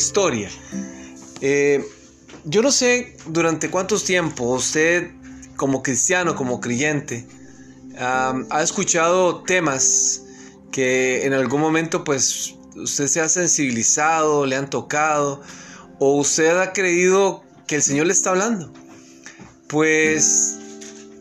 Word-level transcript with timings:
historia. 0.00 0.50
Eh, 1.40 1.84
yo 2.44 2.62
no 2.62 2.72
sé 2.72 3.16
durante 3.26 3.70
cuántos 3.70 4.04
tiempos 4.04 4.66
usted, 4.66 5.10
como 5.56 5.82
cristiano, 5.82 6.34
como 6.34 6.60
creyente, 6.60 7.26
ha 7.98 8.62
escuchado 8.62 9.42
temas 9.42 10.22
que 10.70 11.26
en 11.26 11.34
algún 11.34 11.60
momento 11.60 12.02
pues 12.02 12.54
usted 12.74 13.08
se 13.08 13.20
ha 13.20 13.28
sensibilizado, 13.28 14.46
le 14.46 14.56
han 14.56 14.70
tocado, 14.70 15.42
o 15.98 16.16
usted 16.16 16.56
ha 16.56 16.72
creído 16.72 17.42
que 17.66 17.76
el 17.76 17.82
Señor 17.82 18.06
le 18.06 18.12
está 18.12 18.30
hablando. 18.30 18.72
Pues 19.68 20.56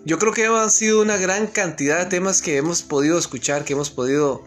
yo 0.05 0.17
creo 0.17 0.33
que 0.33 0.45
han 0.45 0.71
sido 0.71 1.01
una 1.01 1.17
gran 1.17 1.47
cantidad 1.47 1.99
de 1.99 2.05
temas 2.05 2.41
que 2.41 2.57
hemos 2.57 2.81
podido 2.81 3.19
escuchar, 3.19 3.65
que 3.65 3.73
hemos 3.73 3.89
podido, 3.89 4.45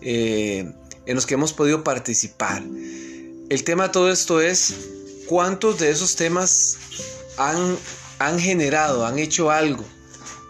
eh, 0.00 0.72
en 1.06 1.14
los 1.14 1.26
que 1.26 1.34
hemos 1.34 1.52
podido 1.52 1.84
participar. 1.84 2.62
El 3.50 3.62
tema 3.62 3.84
de 3.84 3.88
todo 3.90 4.10
esto 4.10 4.40
es 4.40 4.74
cuántos 5.26 5.78
de 5.78 5.90
esos 5.90 6.16
temas 6.16 6.78
han, 7.36 7.76
han 8.18 8.38
generado, 8.38 9.04
han 9.06 9.18
hecho 9.18 9.50
algo 9.50 9.84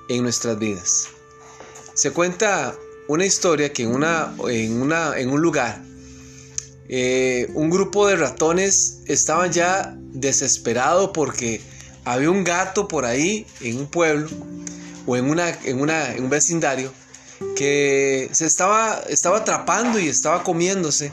en 0.08 0.22
nuestras 0.22 0.58
vidas. 0.58 1.08
Se 1.94 2.12
cuenta 2.12 2.76
una 3.08 3.26
historia 3.26 3.72
que 3.72 3.82
en, 3.82 3.94
una, 3.94 4.34
en, 4.48 4.80
una, 4.80 5.18
en 5.18 5.30
un 5.30 5.40
lugar 5.40 5.82
eh, 6.88 7.50
un 7.54 7.70
grupo 7.70 8.06
de 8.06 8.16
ratones 8.16 8.98
estaban 9.06 9.50
ya 9.50 9.96
desesperados 10.12 11.10
porque 11.14 11.60
había 12.04 12.30
un 12.30 12.44
gato 12.44 12.88
por 12.88 13.06
ahí 13.06 13.46
en 13.60 13.78
un 13.78 13.86
pueblo 13.86 14.28
o 15.06 15.16
en, 15.16 15.30
una, 15.30 15.50
en, 15.64 15.80
una, 15.80 16.14
en 16.14 16.24
un 16.24 16.30
vecindario 16.30 16.92
que 17.56 18.28
se 18.32 18.46
estaba, 18.46 19.02
estaba 19.08 19.38
atrapando 19.38 19.98
y 19.98 20.08
estaba 20.08 20.42
comiéndose 20.42 21.10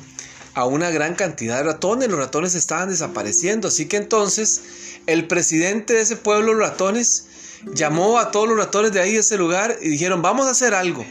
a 0.53 0.65
una 0.65 0.89
gran 0.89 1.15
cantidad 1.15 1.57
de 1.57 1.63
ratones. 1.63 2.09
Los 2.09 2.19
ratones 2.19 2.55
estaban 2.55 2.89
desapareciendo. 2.89 3.67
Así 3.67 3.87
que 3.87 3.97
entonces 3.97 4.61
el 5.07 5.27
presidente 5.27 5.93
de 5.93 6.01
ese 6.01 6.15
pueblo, 6.15 6.53
los 6.53 6.67
ratones, 6.67 7.25
llamó 7.73 8.19
a 8.19 8.31
todos 8.31 8.47
los 8.47 8.57
ratones 8.57 8.91
de 8.91 9.01
ahí, 9.01 9.13
de 9.13 9.19
ese 9.19 9.37
lugar, 9.37 9.77
y 9.81 9.89
dijeron, 9.89 10.21
vamos 10.21 10.47
a 10.47 10.51
hacer 10.51 10.73
algo. 10.73 11.05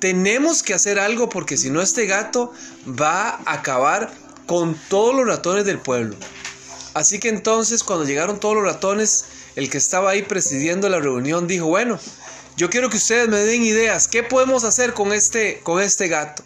Tenemos 0.00 0.62
que 0.62 0.74
hacer 0.74 0.98
algo 0.98 1.28
porque 1.28 1.56
si 1.56 1.70
no 1.70 1.82
este 1.82 2.06
gato 2.06 2.52
va 2.88 3.30
a 3.30 3.54
acabar 3.54 4.12
con 4.46 4.78
todos 4.88 5.14
los 5.14 5.26
ratones 5.26 5.64
del 5.64 5.78
pueblo. 5.78 6.16
Así 6.94 7.18
que 7.18 7.28
entonces 7.28 7.82
cuando 7.82 8.04
llegaron 8.04 8.40
todos 8.40 8.54
los 8.54 8.64
ratones, 8.64 9.24
el 9.56 9.70
que 9.70 9.78
estaba 9.78 10.10
ahí 10.10 10.22
presidiendo 10.22 10.88
la 10.88 11.00
reunión 11.00 11.46
dijo, 11.46 11.66
bueno, 11.66 11.98
yo 12.56 12.70
quiero 12.70 12.90
que 12.90 12.96
ustedes 12.96 13.28
me 13.28 13.38
den 13.38 13.62
ideas, 13.62 14.08
¿qué 14.08 14.22
podemos 14.22 14.64
hacer 14.64 14.94
con 14.94 15.12
este, 15.12 15.60
con 15.62 15.80
este 15.80 16.08
gato? 16.08 16.42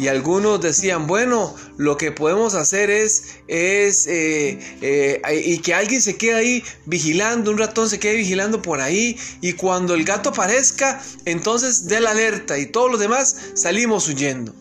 Y 0.00 0.08
algunos 0.08 0.62
decían, 0.62 1.06
bueno, 1.06 1.54
lo 1.76 1.98
que 1.98 2.10
podemos 2.10 2.54
hacer 2.54 2.88
es, 2.88 3.34
es 3.48 4.06
eh, 4.06 4.58
eh, 4.80 5.20
y 5.44 5.58
que 5.58 5.74
alguien 5.74 6.00
se 6.00 6.16
quede 6.16 6.36
ahí 6.36 6.64
vigilando, 6.86 7.50
un 7.50 7.58
ratón 7.58 7.86
se 7.90 7.98
quede 7.98 8.16
vigilando 8.16 8.62
por 8.62 8.80
ahí, 8.80 9.18
y 9.42 9.52
cuando 9.52 9.92
el 9.92 10.04
gato 10.04 10.30
aparezca, 10.30 11.02
entonces 11.26 11.84
dé 11.84 12.00
la 12.00 12.12
alerta 12.12 12.56
y 12.56 12.64
todos 12.64 12.90
los 12.90 12.98
demás 12.98 13.36
salimos 13.52 14.08
huyendo. 14.08 14.54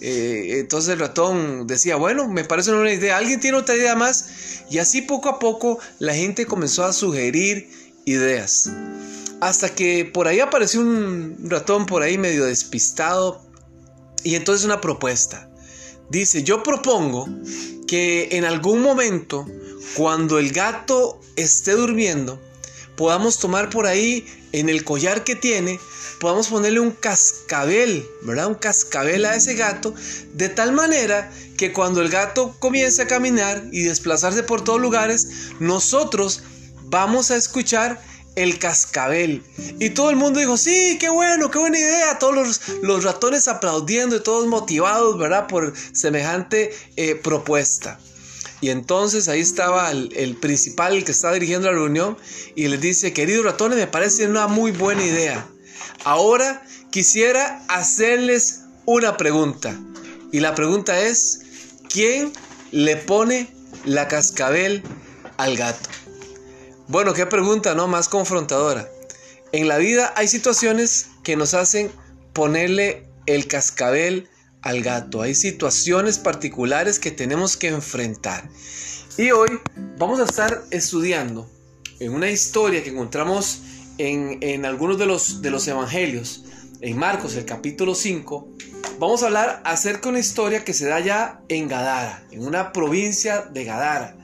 Eh, 0.00 0.60
entonces 0.60 0.94
el 0.94 1.00
ratón 1.00 1.66
decía, 1.66 1.96
bueno, 1.96 2.26
me 2.26 2.44
parece 2.44 2.70
una 2.70 2.78
buena 2.78 2.94
idea, 2.94 3.18
alguien 3.18 3.40
tiene 3.40 3.58
otra 3.58 3.76
idea 3.76 3.94
más, 3.94 4.62
y 4.70 4.78
así 4.78 5.02
poco 5.02 5.28
a 5.28 5.38
poco 5.38 5.78
la 5.98 6.14
gente 6.14 6.46
comenzó 6.46 6.86
a 6.86 6.94
sugerir 6.94 7.68
ideas. 8.06 8.70
Hasta 9.42 9.68
que 9.68 10.06
por 10.06 10.28
ahí 10.28 10.40
apareció 10.40 10.80
un 10.80 11.36
ratón 11.44 11.84
por 11.84 12.02
ahí 12.02 12.16
medio 12.16 12.46
despistado, 12.46 13.46
y 14.24 14.34
entonces 14.34 14.64
una 14.64 14.80
propuesta. 14.80 15.50
Dice, 16.10 16.42
yo 16.42 16.62
propongo 16.62 17.28
que 17.86 18.28
en 18.32 18.44
algún 18.44 18.80
momento, 18.80 19.46
cuando 19.94 20.38
el 20.38 20.52
gato 20.52 21.20
esté 21.36 21.72
durmiendo, 21.72 22.40
podamos 22.96 23.38
tomar 23.38 23.70
por 23.70 23.86
ahí 23.86 24.26
en 24.52 24.68
el 24.68 24.84
collar 24.84 25.24
que 25.24 25.36
tiene, 25.36 25.78
podamos 26.18 26.48
ponerle 26.48 26.80
un 26.80 26.90
cascabel, 26.90 28.06
¿verdad? 28.22 28.48
Un 28.48 28.54
cascabel 28.54 29.24
a 29.24 29.36
ese 29.36 29.54
gato, 29.54 29.94
de 30.34 30.48
tal 30.48 30.72
manera 30.72 31.30
que 31.56 31.72
cuando 31.72 32.00
el 32.00 32.08
gato 32.08 32.56
comience 32.58 33.02
a 33.02 33.06
caminar 33.06 33.64
y 33.70 33.82
desplazarse 33.82 34.42
por 34.42 34.64
todos 34.64 34.80
lugares, 34.80 35.52
nosotros 35.60 36.42
vamos 36.84 37.30
a 37.30 37.36
escuchar 37.36 38.02
el 38.38 38.60
cascabel. 38.60 39.42
Y 39.80 39.90
todo 39.90 40.10
el 40.10 40.16
mundo 40.16 40.38
dijo, 40.38 40.56
sí, 40.56 40.96
qué 41.00 41.08
bueno, 41.08 41.50
qué 41.50 41.58
buena 41.58 41.76
idea. 41.76 42.18
Todos 42.20 42.60
los, 42.82 43.04
ratones 43.04 43.48
aplaudiendo 43.48 44.16
y 44.16 44.22
todos 44.22 44.46
motivados, 44.46 45.18
¿verdad? 45.18 45.48
Por 45.48 45.74
semejante 45.92 46.70
eh, 46.96 47.16
propuesta. 47.16 47.98
Y 48.60 48.70
entonces 48.70 49.28
ahí 49.28 49.40
estaba 49.40 49.90
el, 49.90 50.36
principal, 50.40 50.94
el 50.94 51.04
que 51.04 51.12
estaba 51.12 51.34
dirigiendo 51.34 51.66
la 51.66 51.74
reunión, 51.74 52.16
y 52.54 52.68
les 52.68 52.80
dice, 52.80 53.12
queridos 53.12 53.44
ratones, 53.44 53.76
me 53.76 53.88
parece 53.88 54.26
una 54.26 54.46
muy 54.46 54.70
buena 54.70 55.04
idea. 55.04 55.48
Ahora 56.04 56.62
quisiera 56.90 57.64
hacerles 57.68 58.60
una 58.86 59.16
pregunta. 59.16 59.76
Y 60.30 60.40
la 60.40 60.54
pregunta 60.54 61.00
es, 61.00 61.40
¿quién 61.88 62.32
le 62.70 62.96
pone 62.96 63.48
la 63.84 64.06
cascabel 64.06 64.84
al 65.38 65.56
gato? 65.56 65.88
Bueno, 66.88 67.12
qué 67.12 67.26
pregunta, 67.26 67.74
¿no? 67.74 67.86
Más 67.86 68.08
confrontadora. 68.08 68.88
En 69.52 69.68
la 69.68 69.76
vida 69.76 70.14
hay 70.16 70.26
situaciones 70.26 71.08
que 71.22 71.36
nos 71.36 71.52
hacen 71.52 71.92
ponerle 72.32 73.06
el 73.26 73.46
cascabel 73.46 74.30
al 74.62 74.82
gato. 74.82 75.20
Hay 75.20 75.34
situaciones 75.34 76.18
particulares 76.18 76.98
que 76.98 77.10
tenemos 77.10 77.58
que 77.58 77.68
enfrentar. 77.68 78.48
Y 79.18 79.32
hoy 79.32 79.60
vamos 79.98 80.18
a 80.18 80.24
estar 80.24 80.62
estudiando 80.70 81.46
en 82.00 82.14
una 82.14 82.30
historia 82.30 82.82
que 82.82 82.88
encontramos 82.88 83.60
en, 83.98 84.64
algunos 84.64 84.98
de 84.98 85.04
los, 85.04 85.42
de 85.42 85.50
los 85.50 85.68
evangelios, 85.68 86.44
en 86.80 86.96
Marcos, 86.96 87.34
el 87.34 87.44
capítulo 87.44 87.94
5. 87.94 88.48
Vamos 88.98 89.22
a 89.22 89.26
hablar 89.26 89.60
acerca 89.66 90.04
de 90.04 90.08
una 90.08 90.20
historia 90.20 90.64
que 90.64 90.72
se 90.72 90.86
da 90.86 91.00
ya 91.00 91.42
en 91.50 91.68
Gadara, 91.68 92.24
en 92.30 92.46
una 92.46 92.72
provincia 92.72 93.42
de 93.42 93.64
Gadara. 93.64 94.16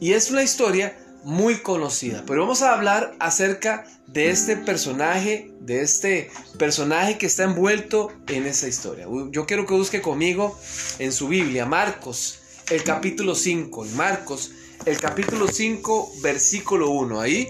Y 0.00 0.12
es 0.12 0.30
una 0.30 0.42
historia 0.42 0.98
muy 1.24 1.56
conocida. 1.56 2.24
Pero 2.26 2.42
vamos 2.42 2.62
a 2.62 2.74
hablar 2.74 3.14
acerca 3.18 3.84
de 4.06 4.30
este 4.30 4.56
personaje, 4.56 5.50
de 5.60 5.80
este 5.80 6.30
personaje 6.58 7.18
que 7.18 7.26
está 7.26 7.44
envuelto 7.44 8.12
en 8.28 8.46
esa 8.46 8.68
historia. 8.68 9.06
Yo 9.30 9.46
quiero 9.46 9.66
que 9.66 9.74
busque 9.74 10.00
conmigo 10.00 10.58
en 10.98 11.12
su 11.12 11.28
Biblia, 11.28 11.66
Marcos, 11.66 12.40
el 12.70 12.82
capítulo 12.82 13.34
5. 13.34 13.84
Marcos, 13.96 14.52
el 14.84 14.98
capítulo 14.98 15.48
5, 15.48 16.12
versículo 16.22 16.90
1. 16.90 17.20
Ahí 17.20 17.48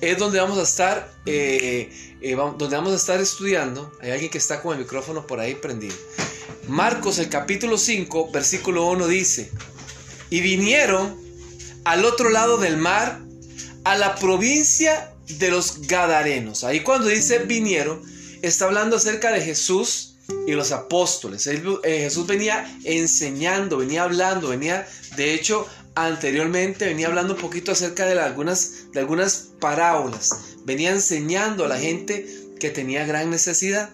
es 0.00 0.18
donde 0.18 0.40
vamos 0.40 0.58
a 0.58 0.62
estar, 0.62 1.12
eh, 1.26 1.90
eh, 2.20 2.34
donde 2.34 2.76
vamos 2.76 2.92
a 2.92 2.96
estar 2.96 3.20
estudiando. 3.20 3.92
Hay 4.00 4.10
alguien 4.10 4.30
que 4.30 4.38
está 4.38 4.62
con 4.62 4.74
el 4.74 4.84
micrófono 4.84 5.26
por 5.26 5.40
ahí 5.40 5.54
prendido. 5.54 5.94
Marcos, 6.68 7.18
el 7.18 7.28
capítulo 7.28 7.78
5, 7.78 8.30
versículo 8.32 8.86
1 8.86 9.06
dice, 9.06 9.52
y 10.30 10.40
vinieron 10.40 11.25
al 11.86 12.04
otro 12.04 12.30
lado 12.30 12.58
del 12.58 12.76
mar, 12.76 13.20
a 13.84 13.96
la 13.96 14.16
provincia 14.16 15.12
de 15.38 15.50
los 15.50 15.82
Gadarenos. 15.82 16.64
Ahí 16.64 16.80
cuando 16.80 17.06
dice 17.06 17.38
vinieron, 17.38 18.02
está 18.42 18.64
hablando 18.64 18.96
acerca 18.96 19.30
de 19.30 19.40
Jesús 19.40 20.16
y 20.48 20.52
los 20.52 20.72
apóstoles. 20.72 21.46
Eh, 21.46 21.60
Jesús 21.84 22.26
venía 22.26 22.76
enseñando, 22.82 23.76
venía 23.76 24.02
hablando, 24.02 24.48
venía, 24.48 24.84
de 25.16 25.32
hecho, 25.32 25.64
anteriormente 25.94 26.86
venía 26.86 27.06
hablando 27.06 27.34
un 27.34 27.40
poquito 27.40 27.70
acerca 27.70 28.04
de 28.04 28.20
algunas, 28.20 28.90
de 28.92 28.98
algunas 28.98 29.50
parábolas. 29.60 30.30
Venía 30.64 30.90
enseñando 30.90 31.66
a 31.66 31.68
la 31.68 31.78
gente 31.78 32.26
que 32.58 32.70
tenía 32.70 33.06
gran 33.06 33.30
necesidad. 33.30 33.90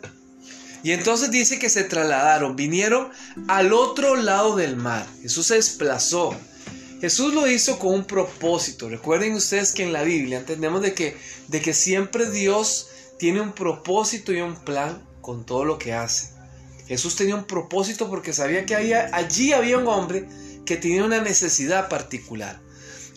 Y 0.82 0.92
entonces 0.92 1.30
dice 1.30 1.58
que 1.58 1.68
se 1.68 1.84
trasladaron, 1.84 2.56
vinieron 2.56 3.10
al 3.48 3.74
otro 3.74 4.16
lado 4.16 4.56
del 4.56 4.76
mar. 4.76 5.06
Jesús 5.20 5.48
se 5.48 5.56
desplazó. 5.56 6.34
Jesús 7.02 7.34
lo 7.34 7.48
hizo 7.48 7.80
con 7.80 7.94
un 7.94 8.04
propósito. 8.04 8.88
Recuerden 8.88 9.34
ustedes 9.34 9.72
que 9.72 9.82
en 9.82 9.92
la 9.92 10.04
Biblia 10.04 10.38
entendemos 10.38 10.82
de 10.82 10.94
que, 10.94 11.16
de 11.48 11.60
que 11.60 11.74
siempre 11.74 12.30
Dios 12.30 12.90
tiene 13.18 13.40
un 13.40 13.54
propósito 13.54 14.32
y 14.32 14.40
un 14.40 14.54
plan 14.54 15.02
con 15.20 15.44
todo 15.44 15.64
lo 15.64 15.78
que 15.78 15.94
hace. 15.94 16.28
Jesús 16.86 17.16
tenía 17.16 17.34
un 17.34 17.48
propósito 17.48 18.08
porque 18.08 18.32
sabía 18.32 18.66
que 18.66 18.76
allí 18.76 19.52
había 19.52 19.78
un 19.78 19.88
hombre 19.88 20.28
que 20.64 20.76
tenía 20.76 21.02
una 21.02 21.20
necesidad 21.20 21.88
particular. 21.88 22.60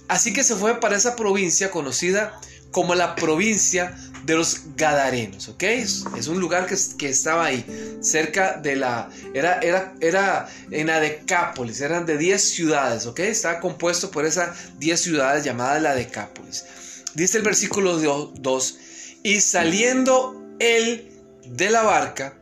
Así 0.07 0.33
que 0.33 0.43
se 0.43 0.55
fue 0.55 0.79
para 0.79 0.97
esa 0.97 1.15
provincia 1.15 1.69
conocida 1.69 2.41
como 2.71 2.95
la 2.95 3.13
provincia 3.13 3.95
de 4.25 4.35
los 4.35 4.61
Gadarenos, 4.75 5.49
¿ok? 5.49 5.63
Es, 5.63 6.27
un 6.27 6.39
lugar 6.39 6.65
que, 6.65 6.75
que, 6.97 7.09
estaba 7.09 7.45
ahí, 7.45 7.65
cerca 8.01 8.57
de 8.57 8.75
la... 8.75 9.09
Era, 9.33 9.59
era, 9.59 9.93
era 10.01 10.49
en 10.71 10.87
la 10.87 10.99
Decápolis, 10.99 11.79
eran 11.81 12.05
de 12.05 12.17
10 12.17 12.41
ciudades, 12.41 13.05
¿ok? 13.05 13.19
Estaba 13.19 13.59
compuesto 13.59 14.09
por 14.09 14.25
esas 14.25 14.77
10 14.79 14.99
ciudades 14.99 15.43
llamadas 15.43 15.81
la 15.81 15.93
Decápolis. 15.93 16.65
Dice 17.13 17.37
el 17.37 17.43
versículo 17.43 17.97
2, 17.97 18.77
y 19.23 19.41
saliendo 19.41 20.43
él 20.59 21.11
de 21.45 21.69
la 21.69 21.83
barca, 21.83 22.37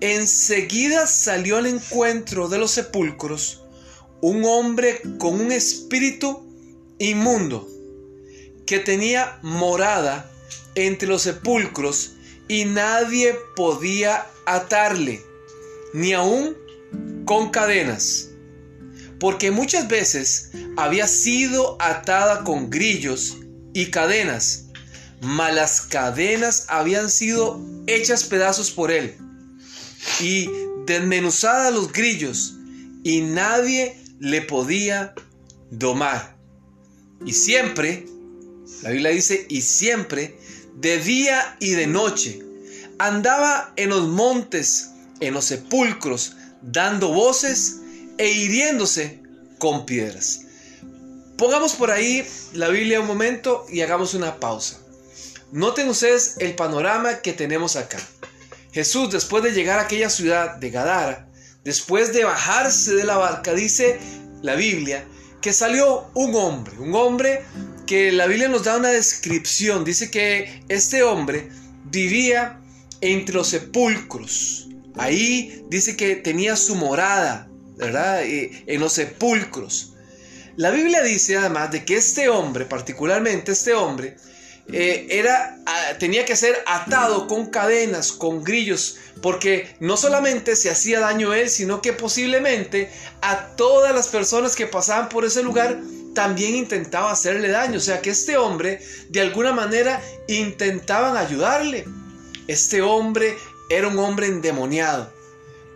enseguida 0.00 1.06
salió 1.06 1.56
al 1.56 1.66
encuentro 1.66 2.48
de 2.48 2.58
los 2.58 2.70
sepulcros 2.70 3.64
un 4.22 4.44
hombre 4.44 5.00
con 5.18 5.40
un 5.40 5.50
espíritu 5.50 6.46
inmundo 6.98 7.68
que 8.66 8.78
tenía 8.78 9.38
morada 9.42 10.29
entre 10.74 11.08
los 11.08 11.22
sepulcros 11.22 12.12
y 12.48 12.64
nadie 12.64 13.34
podía 13.56 14.26
atarle, 14.46 15.22
ni 15.94 16.12
aun 16.12 16.56
con 17.24 17.50
cadenas, 17.50 18.30
porque 19.18 19.50
muchas 19.50 19.88
veces 19.88 20.50
había 20.76 21.06
sido 21.06 21.76
atada 21.80 22.42
con 22.42 22.70
grillos 22.70 23.36
y 23.72 23.86
cadenas, 23.86 24.66
mas 25.20 25.54
las 25.54 25.80
cadenas 25.82 26.66
habían 26.68 27.10
sido 27.10 27.60
hechas 27.86 28.24
pedazos 28.24 28.70
por 28.70 28.90
él 28.90 29.16
y 30.20 30.48
desmenuzadas 30.86 31.72
los 31.72 31.92
grillos, 31.92 32.56
y 33.04 33.20
nadie 33.20 33.96
le 34.18 34.42
podía 34.42 35.14
domar. 35.70 36.36
Y 37.24 37.32
siempre, 37.32 38.06
la 38.82 38.90
Biblia 38.90 39.10
dice, 39.10 39.46
y 39.48 39.62
siempre, 39.62 40.38
de 40.76 40.98
día 40.98 41.56
y 41.60 41.72
de 41.72 41.86
noche, 41.86 42.40
andaba 42.98 43.72
en 43.76 43.90
los 43.90 44.08
montes, 44.08 44.90
en 45.20 45.34
los 45.34 45.46
sepulcros, 45.46 46.36
dando 46.62 47.08
voces 47.08 47.76
e 48.18 48.30
hiriéndose 48.30 49.20
con 49.58 49.86
piedras. 49.86 50.42
Pongamos 51.36 51.74
por 51.74 51.90
ahí 51.90 52.26
la 52.52 52.68
Biblia 52.68 53.00
un 53.00 53.06
momento 53.06 53.64
y 53.70 53.80
hagamos 53.80 54.14
una 54.14 54.38
pausa. 54.40 54.78
Noten 55.52 55.88
ustedes 55.88 56.36
el 56.38 56.54
panorama 56.54 57.22
que 57.22 57.32
tenemos 57.32 57.76
acá. 57.76 57.98
Jesús, 58.72 59.10
después 59.10 59.42
de 59.42 59.52
llegar 59.52 59.78
a 59.78 59.82
aquella 59.82 60.10
ciudad 60.10 60.56
de 60.56 60.70
Gadara, 60.70 61.26
después 61.64 62.12
de 62.12 62.24
bajarse 62.24 62.94
de 62.94 63.04
la 63.04 63.16
barca, 63.16 63.52
dice 63.54 63.98
la 64.42 64.54
Biblia 64.54 65.04
que 65.40 65.52
salió 65.52 66.10
un 66.14 66.34
hombre, 66.34 66.78
un 66.78 66.94
hombre 66.94 67.42
que 67.90 68.12
la 68.12 68.28
Biblia 68.28 68.46
nos 68.46 68.62
da 68.62 68.76
una 68.76 68.90
descripción. 68.90 69.84
Dice 69.84 70.12
que 70.12 70.62
este 70.68 71.02
hombre 71.02 71.48
vivía 71.86 72.60
entre 73.00 73.34
los 73.34 73.48
sepulcros. 73.48 74.68
Ahí 74.94 75.64
dice 75.68 75.96
que 75.96 76.14
tenía 76.14 76.54
su 76.54 76.76
morada, 76.76 77.48
¿verdad? 77.76 78.22
En 78.22 78.78
los 78.78 78.92
sepulcros. 78.92 79.94
La 80.54 80.70
Biblia 80.70 81.02
dice 81.02 81.36
además 81.36 81.72
de 81.72 81.84
que 81.84 81.96
este 81.96 82.28
hombre, 82.28 82.64
particularmente 82.64 83.50
este 83.50 83.74
hombre, 83.74 84.16
eh, 84.72 85.06
era, 85.10 85.58
ah, 85.66 85.98
tenía 85.98 86.24
que 86.24 86.36
ser 86.36 86.62
atado 86.66 87.26
con 87.26 87.46
cadenas, 87.46 88.12
con 88.12 88.44
grillos, 88.44 88.96
porque 89.22 89.74
no 89.80 89.96
solamente 89.96 90.56
se 90.56 90.70
hacía 90.70 91.00
daño 91.00 91.32
a 91.32 91.38
él, 91.38 91.50
sino 91.50 91.82
que 91.82 91.92
posiblemente 91.92 92.90
a 93.20 93.56
todas 93.56 93.94
las 93.94 94.08
personas 94.08 94.56
que 94.56 94.66
pasaban 94.66 95.08
por 95.08 95.24
ese 95.24 95.42
lugar 95.42 95.78
también 96.14 96.56
intentaba 96.56 97.12
hacerle 97.12 97.48
daño. 97.48 97.78
O 97.78 97.82
sea 97.82 98.00
que 98.00 98.10
este 98.10 98.36
hombre, 98.36 98.80
de 99.08 99.20
alguna 99.20 99.52
manera, 99.52 100.02
intentaban 100.28 101.16
ayudarle. 101.16 101.84
Este 102.46 102.82
hombre 102.82 103.36
era 103.68 103.88
un 103.88 103.98
hombre 103.98 104.26
endemoniado. 104.26 105.12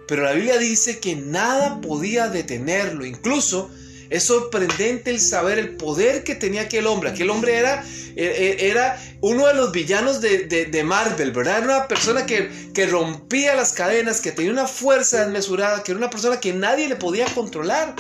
Pero 0.07 0.23
la 0.23 0.33
Biblia 0.33 0.59
dice 0.59 0.99
que 0.99 1.17
nada 1.17 1.81
podía 1.81 2.29
detenerlo. 2.29 3.07
Incluso 3.07 3.71
es 4.11 4.25
sorprendente 4.25 5.11
el 5.11 5.21
saber 5.21 5.59
el 5.59 5.77
poder 5.77 6.25
que 6.25 6.35
tenía 6.35 6.63
aquel 6.63 6.87
hombre. 6.87 7.11
Aquel 7.11 7.31
hombre 7.31 7.57
era, 7.57 7.85
e, 8.17 8.25
e, 8.25 8.69
era 8.69 9.01
uno 9.21 9.47
de 9.47 9.55
los 9.55 9.73
villanos 9.73 10.21
de, 10.21 10.83
Marvel, 10.85 11.33
¿verdad? 11.33 11.59
Era 11.59 11.67
una 11.67 11.89
persona 11.89 12.27
que, 12.27 12.51
que, 12.75 12.87
rompía 12.87 13.55
las 13.55 13.73
cadenas, 13.73 14.21
que 14.21 14.33
tenía 14.33 14.53
una 14.53 14.67
fuerza 14.67 15.25
desmesurada, 15.25 15.83
que 15.83 15.93
era 15.93 15.99
una 15.99 16.11
persona 16.11 16.41
que 16.41 16.53
nadie 16.53 16.89
le 16.89 16.97
podía 16.97 17.27
controlar. 17.27 17.95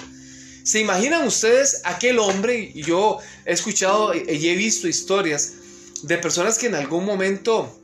¿Se 0.63 0.81
imaginan 0.81 1.27
ustedes 1.27 1.83
aquel 1.85 2.19
hombre? 2.19 2.73
Yo 2.75 3.19
he 3.45 3.53
escuchado 3.53 4.15
y 4.15 4.49
he 4.49 4.55
visto 4.55 4.89
historias 4.89 5.55
de 6.03 6.19
personas 6.19 6.59
que 6.59 6.67
en 6.67 6.75
algún 6.75 7.05
momento 7.05 7.84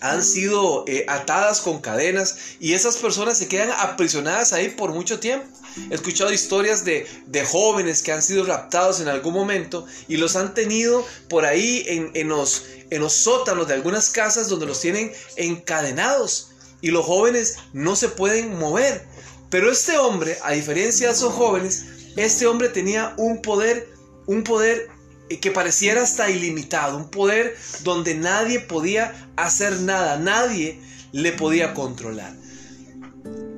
han 0.00 0.22
sido 0.22 0.84
eh, 0.86 1.04
atadas 1.08 1.60
con 1.60 1.80
cadenas 1.80 2.36
y 2.60 2.74
esas 2.74 2.96
personas 2.96 3.38
se 3.38 3.48
quedan 3.48 3.70
aprisionadas 3.70 4.52
ahí 4.52 4.68
por 4.68 4.92
mucho 4.92 5.18
tiempo. 5.18 5.46
He 5.90 5.94
escuchado 5.94 6.32
historias 6.32 6.84
de, 6.84 7.06
jóvenes 7.46 8.02
que 8.02 8.12
han 8.12 8.22
sido 8.22 8.44
raptados 8.44 9.00
en 9.00 9.08
algún 9.08 9.34
momento 9.34 9.86
y 10.08 10.16
los 10.16 10.34
han 10.36 10.54
tenido 10.54 11.06
por 11.28 11.44
ahí 11.44 11.84
en, 11.86 12.10
en, 12.14 12.28
los, 12.28 12.64
en 12.90 13.00
los 13.00 13.12
sótanos 13.12 13.68
de 13.68 13.74
algunas 13.74 14.10
casas 14.10 14.48
donde 14.48 14.66
los 14.66 14.80
tienen 14.80 15.12
encadenados 15.36 16.52
y 16.80 16.90
los 16.90 17.04
jóvenes 17.04 17.56
no 17.72 17.94
se 17.94 18.08
pueden 18.08 18.58
mover. 18.58 19.06
Pero 19.50 19.70
este 19.70 19.98
hombre, 19.98 20.38
a 20.42 20.52
diferencia 20.52 21.08
de 21.08 21.12
esos 21.12 21.32
jóvenes, 21.34 21.84
este 22.16 22.46
hombre 22.46 22.68
tenía 22.70 23.14
un 23.18 23.42
poder, 23.42 23.88
un 24.26 24.42
poder 24.42 24.88
que 25.28 25.50
pareciera 25.50 26.02
hasta 26.02 26.30
ilimitado, 26.30 26.96
un 26.96 27.10
poder 27.10 27.56
donde 27.82 28.14
nadie 28.14 28.60
podía 28.60 29.30
hacer 29.36 29.80
nada, 29.80 30.18
nadie 30.18 30.80
le 31.12 31.32
podía 31.32 31.74
controlar. 31.74 32.34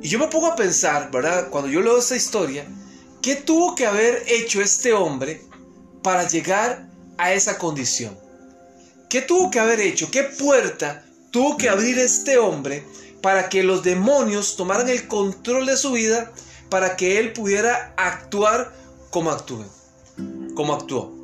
Y 0.01 0.09
yo 0.09 0.19
me 0.19 0.29
pongo 0.29 0.47
a 0.47 0.57
pensar, 0.57 1.11
¿verdad? 1.11 1.49
Cuando 1.51 1.69
yo 1.69 1.83
leo 1.83 1.99
esta 1.99 2.17
historia, 2.17 2.67
¿qué 3.21 3.37
tuvo 3.37 3.75
que 3.75 3.87
haber 3.87 4.23
hecho 4.29 4.63
este 4.63 4.93
hombre 4.93 5.43
para 6.03 6.27
llegar 6.27 6.89
a 7.19 7.33
esa 7.33 7.59
condición? 7.59 8.17
¿Qué 9.11 9.23
tuvo 9.23 9.51
que 9.51 9.59
haber 9.59 9.81
hecho? 9.81 10.11
¿Qué 10.11 10.23
puerta 10.23 11.05
tuvo 11.31 11.57
que 11.57 11.69
abrir 11.69 11.99
este 11.99 12.39
hombre 12.39 12.85
para 13.21 13.49
que 13.49 13.63
los 13.63 13.83
demonios 13.83 14.57
tomaran 14.57 14.89
el 14.89 15.09
control 15.09 15.67
de 15.67 15.77
su 15.77 15.93
vida, 15.93 16.33
para 16.71 16.97
que 16.97 17.19
él 17.19 17.33
pudiera 17.33 17.93
actuar 17.97 18.73
como 19.11 19.31
actuó? 19.31 19.65
Como 20.55 20.75
actuó. 20.75 21.18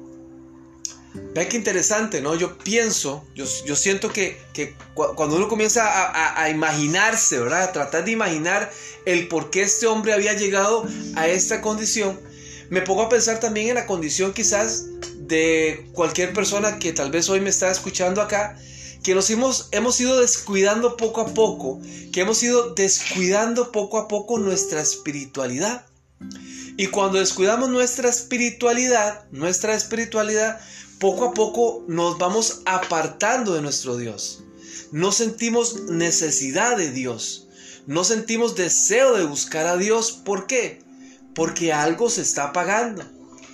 Vean 1.15 1.49
qué 1.49 1.57
interesante, 1.57 2.21
¿no? 2.21 2.35
Yo 2.35 2.59
pienso, 2.59 3.25
yo, 3.35 3.45
yo 3.65 3.77
siento 3.77 4.13
que, 4.13 4.37
cuando 4.95 5.37
uno 5.37 5.49
comienza 5.49 6.43
a, 6.43 6.51
imaginarse, 6.51 7.39
¿verdad? 7.39 7.63
A 7.65 7.73
tratar 7.73 8.05
de 8.05 8.11
imaginar 8.11 8.73
el 9.05 9.29
por 9.29 9.51
qué 9.51 9.63
este 9.63 9.87
hombre 9.87 10.13
había 10.13 10.33
llegado 10.33 10.87
a 11.15 11.29
esta 11.29 11.61
condición, 11.61 12.21
me 12.69 12.83
pongo 12.83 13.03
a 13.03 13.09
pensar 13.09 13.39
también 13.39 13.69
en 13.69 13.75
la 13.77 13.87
condición 13.87 14.33
quizás 14.33 14.87
de 15.17 15.89
cualquier 15.93 16.33
persona 16.33 16.79
que 16.79 16.93
tal 16.93 17.11
vez 17.11 17.29
hoy 17.29 17.41
me 17.41 17.51
está 17.51 17.71
escuchando 17.71 18.21
acá, 18.21 18.59
que 19.05 19.15
nos 19.15 19.31
hemos, 19.31 19.69
hemos 19.71 20.01
ido 20.01 20.21
descuidando 20.21 20.97
poco 20.97 21.21
a 21.21 21.35
poco, 21.35 21.81
que 22.13 22.23
hemos 22.23 22.43
ido 22.43 22.75
descuidando 22.75 23.71
poco 23.71 23.99
a 23.99 24.09
poco 24.09 24.39
nuestra 24.39 24.81
espiritualidad. 24.81 25.87
Y 26.77 26.89
cuando 26.89 27.19
descuidamos 27.19 27.69
nuestra 27.69 28.09
espiritualidad, 28.09 29.25
nuestra 29.31 29.75
espiritualidad, 29.75 30.59
poco 31.05 31.27
a 31.27 31.35
poco 31.35 31.85
nos 31.87 32.17
vamos 32.17 32.63
apartando 32.65 33.53
de 33.53 33.61
nuestro 33.61 33.99
Dios. 33.99 34.43
No 34.91 35.13
sentimos 35.13 35.83
necesidad 35.83 36.79
de 36.79 36.91
Dios. 36.93 37.47
No 37.87 38.05
sentimos 38.05 38.55
deseo 38.55 39.15
de 39.15 39.25
buscar 39.25 39.67
a 39.67 39.77
Dios. 39.77 40.13
¿Por 40.13 40.47
qué? 40.47 40.83
Porque 41.35 41.75
algo 41.75 42.09
se 42.09 42.23
está 42.23 42.45
apagando. 42.45 43.05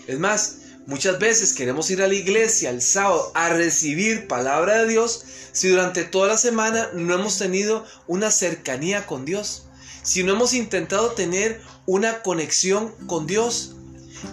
Es 0.07 0.21
más, 0.21 0.59
muchas 0.87 1.19
veces 1.19 1.53
queremos 1.53 1.91
ir 1.91 2.01
a 2.03 2.07
la 2.07 2.15
iglesia 2.15 2.71
el 2.71 2.83
sábado 2.83 3.33
a 3.35 3.49
recibir 3.49 4.29
palabra 4.29 4.83
de 4.83 4.87
Dios 4.87 5.25
si 5.51 5.71
durante 5.71 6.05
toda 6.05 6.29
la 6.29 6.39
semana 6.39 6.91
no 6.95 7.15
hemos 7.15 7.37
tenido 7.37 7.85
una 8.07 8.31
cercanía 8.31 9.09
con 9.09 9.25
Dios. 9.25 9.65
Si 10.05 10.23
no 10.23 10.35
hemos 10.35 10.55
intentado 10.55 11.15
tener 11.15 11.61
una 11.87 12.23
conexión 12.23 12.95
con 13.09 13.27
Dios. 13.27 13.75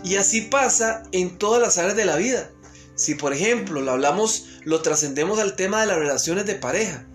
Y 0.04 0.18
así 0.18 0.42
pasa 0.42 1.02
en 1.14 1.40
todas 1.40 1.60
las 1.60 1.80
áreas 1.80 1.96
de 1.96 2.06
la 2.06 2.18
vida. 2.18 2.52
Si 2.98 3.16
por 3.16 3.32
ejemplo 3.32 3.80
lo 3.80 3.92
hablamos, 3.92 4.48
lo 4.64 4.82
trascendemos 4.82 5.40
al 5.40 5.56
tema 5.56 5.80
de 5.80 5.88
las 5.88 5.98
relaciones 5.98 6.46
de 6.46 6.56
pareja. 6.56 7.06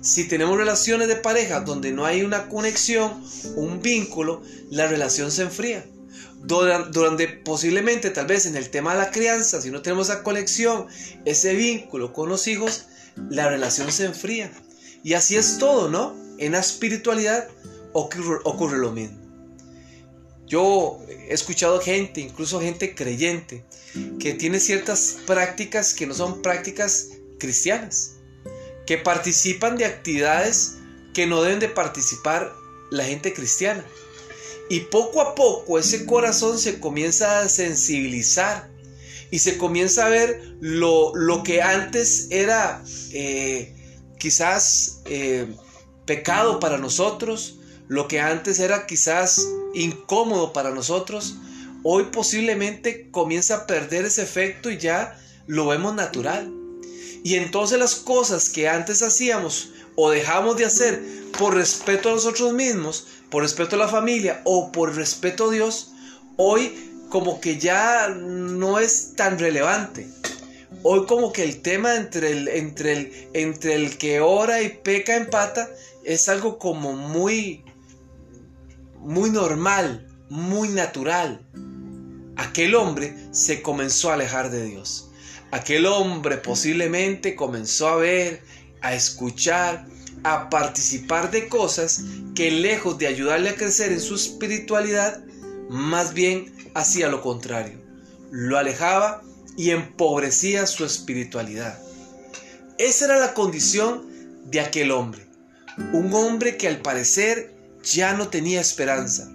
Si 0.00 0.26
tenemos 0.26 0.56
relaciones 0.56 1.08
de 1.08 1.16
pareja 1.16 1.60
donde 1.60 1.92
no 1.92 2.06
hay 2.06 2.22
una 2.22 2.48
conexión, 2.48 3.22
un 3.56 3.82
vínculo, 3.82 4.42
la 4.70 4.86
relación 4.86 5.30
se 5.30 5.42
enfría. 5.42 5.84
Durante, 6.44 7.28
posiblemente, 7.28 8.10
tal 8.10 8.26
vez 8.26 8.46
en 8.46 8.56
el 8.56 8.70
tema 8.70 8.94
de 8.94 9.00
la 9.00 9.10
crianza, 9.10 9.60
si 9.60 9.70
no 9.70 9.82
tenemos 9.82 10.08
esa 10.08 10.22
conexión, 10.22 10.86
ese 11.24 11.54
vínculo 11.54 12.12
con 12.12 12.28
los 12.28 12.48
hijos, 12.48 12.86
la 13.28 13.48
relación 13.48 13.92
se 13.92 14.06
enfría. 14.06 14.50
Y 15.04 15.14
así 15.14 15.36
es 15.36 15.58
todo, 15.58 15.88
¿no? 15.88 16.16
En 16.38 16.52
la 16.52 16.60
espiritualidad 16.60 17.48
ocurre, 17.92 18.78
lo 18.78 18.92
mismo. 18.92 19.21
Yo 20.46 21.00
he 21.08 21.32
escuchado 21.32 21.80
gente, 21.80 22.20
incluso 22.20 22.60
gente 22.60 22.94
creyente, 22.94 23.64
que 24.18 24.34
tiene 24.34 24.60
ciertas 24.60 25.18
prácticas 25.26 25.94
que 25.94 26.06
no 26.06 26.14
son 26.14 26.42
prácticas 26.42 27.08
cristianas, 27.38 28.16
que 28.86 28.98
participan 28.98 29.76
de 29.76 29.84
actividades 29.84 30.76
que 31.14 31.26
no 31.26 31.42
deben 31.42 31.60
de 31.60 31.68
participar 31.68 32.52
la 32.90 33.04
gente 33.04 33.32
cristiana. 33.32 33.84
Y 34.68 34.80
poco 34.80 35.20
a 35.20 35.34
poco 35.34 35.78
ese 35.78 36.06
corazón 36.06 36.58
se 36.58 36.80
comienza 36.80 37.40
a 37.40 37.48
sensibilizar 37.48 38.70
y 39.30 39.38
se 39.38 39.58
comienza 39.58 40.06
a 40.06 40.10
ver 40.10 40.56
lo, 40.60 41.42
que 41.44 41.62
antes 41.62 42.28
era 42.30 42.82
eh, 43.12 43.74
quizás 44.18 45.00
eh, 45.06 45.46
pecado 46.04 46.60
para 46.60 46.78
nosotros, 46.78 47.58
lo 47.92 48.08
que 48.08 48.20
antes 48.20 48.58
era 48.58 48.86
quizás 48.86 49.46
incómodo 49.74 50.54
para 50.54 50.70
nosotros, 50.70 51.34
hoy 51.82 52.04
posiblemente 52.04 53.10
comienza 53.10 53.54
a 53.54 53.66
perder 53.66 54.06
ese 54.06 54.22
efecto 54.22 54.70
y 54.70 54.78
ya 54.78 55.20
lo 55.46 55.66
vemos 55.66 55.94
natural. 55.94 56.50
Y 57.22 57.34
entonces 57.34 57.78
las 57.78 57.96
cosas 57.96 58.48
que 58.48 58.66
antes 58.66 59.02
hacíamos 59.02 59.72
o 59.94 60.08
dejamos 60.08 60.56
de 60.56 60.64
hacer 60.64 61.02
por 61.38 61.54
respeto 61.54 62.08
a 62.08 62.12
nosotros 62.12 62.54
mismos, 62.54 63.08
por 63.28 63.42
respeto 63.42 63.76
a 63.76 63.80
la 63.80 63.88
familia 63.88 64.40
o 64.44 64.72
por 64.72 64.96
respeto 64.96 65.50
a 65.50 65.52
Dios, 65.52 65.92
hoy 66.38 66.72
como 67.10 67.42
que 67.42 67.58
ya 67.58 68.08
no 68.08 68.78
es 68.78 69.12
tan 69.16 69.38
relevante. 69.38 70.08
Hoy 70.82 71.04
como 71.04 71.30
que 71.30 71.42
el 71.42 71.60
tema 71.60 71.96
entre 71.96 72.30
el, 72.30 72.48
entre 72.48 72.92
el, 72.94 73.28
entre 73.34 73.74
el 73.74 73.98
que 73.98 74.20
ora 74.20 74.62
y 74.62 74.70
peca 74.70 75.14
empata 75.14 75.68
es 76.04 76.30
algo 76.30 76.58
como 76.58 76.94
muy, 76.94 77.62
muy 79.02 79.30
normal, 79.30 80.06
muy 80.28 80.68
natural. 80.68 81.40
Aquel 82.36 82.74
hombre 82.74 83.16
se 83.32 83.62
comenzó 83.62 84.10
a 84.10 84.14
alejar 84.14 84.50
de 84.50 84.64
Dios. 84.64 85.10
Aquel 85.50 85.86
hombre 85.86 86.38
posiblemente 86.38 87.36
comenzó 87.36 87.88
a 87.88 87.96
ver, 87.96 88.42
a 88.80 88.94
escuchar, 88.94 89.86
a 90.24 90.48
participar 90.48 91.30
de 91.30 91.48
cosas 91.48 92.04
que 92.34 92.50
lejos 92.50 92.96
de 92.98 93.08
ayudarle 93.08 93.50
a 93.50 93.54
crecer 93.54 93.92
en 93.92 94.00
su 94.00 94.14
espiritualidad, 94.14 95.22
más 95.68 96.14
bien 96.14 96.54
hacía 96.74 97.08
lo 97.08 97.20
contrario. 97.20 97.78
Lo 98.30 98.56
alejaba 98.56 99.22
y 99.56 99.70
empobrecía 99.70 100.66
su 100.66 100.84
espiritualidad. 100.84 101.78
Esa 102.78 103.04
era 103.06 103.18
la 103.18 103.34
condición 103.34 104.06
de 104.46 104.60
aquel 104.60 104.90
hombre. 104.90 105.26
Un 105.92 106.12
hombre 106.14 106.56
que 106.56 106.68
al 106.68 106.78
parecer 106.80 107.51
ya 107.82 108.14
no 108.14 108.28
tenía 108.28 108.60
esperanza. 108.60 109.30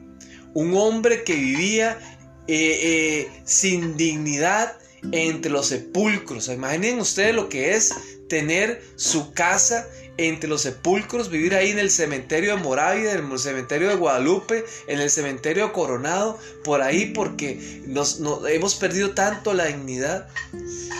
Un 0.53 0.75
hombre 0.75 1.23
que 1.23 1.35
vivía 1.35 1.99
eh, 2.47 2.79
eh, 2.81 3.41
sin 3.45 3.97
dignidad 3.97 4.77
entre 5.11 5.51
los 5.51 5.67
sepulcros. 5.67 6.47
Imaginen 6.47 6.99
ustedes 6.99 7.35
lo 7.35 7.49
que 7.49 7.75
es 7.75 7.93
tener 8.29 8.81
su 8.95 9.31
casa 9.33 9.87
entre 10.17 10.49
los 10.49 10.61
sepulcros, 10.61 11.29
vivir 11.29 11.53
ahí 11.55 11.69
en 11.69 11.79
el 11.79 11.89
cementerio 11.89 12.55
de 12.55 12.61
Moravia, 12.61 13.13
en 13.13 13.31
el 13.31 13.39
cementerio 13.39 13.89
de 13.89 13.95
Guadalupe, 13.95 14.65
en 14.87 14.99
el 14.99 15.09
cementerio 15.09 15.71
Coronado, 15.73 16.39
por 16.63 16.81
ahí 16.81 17.07
porque 17.07 17.81
nos, 17.85 18.19
hemos 18.49 18.75
perdido 18.75 19.11
tanto 19.11 19.53
la 19.53 19.65
dignidad. 19.65 20.27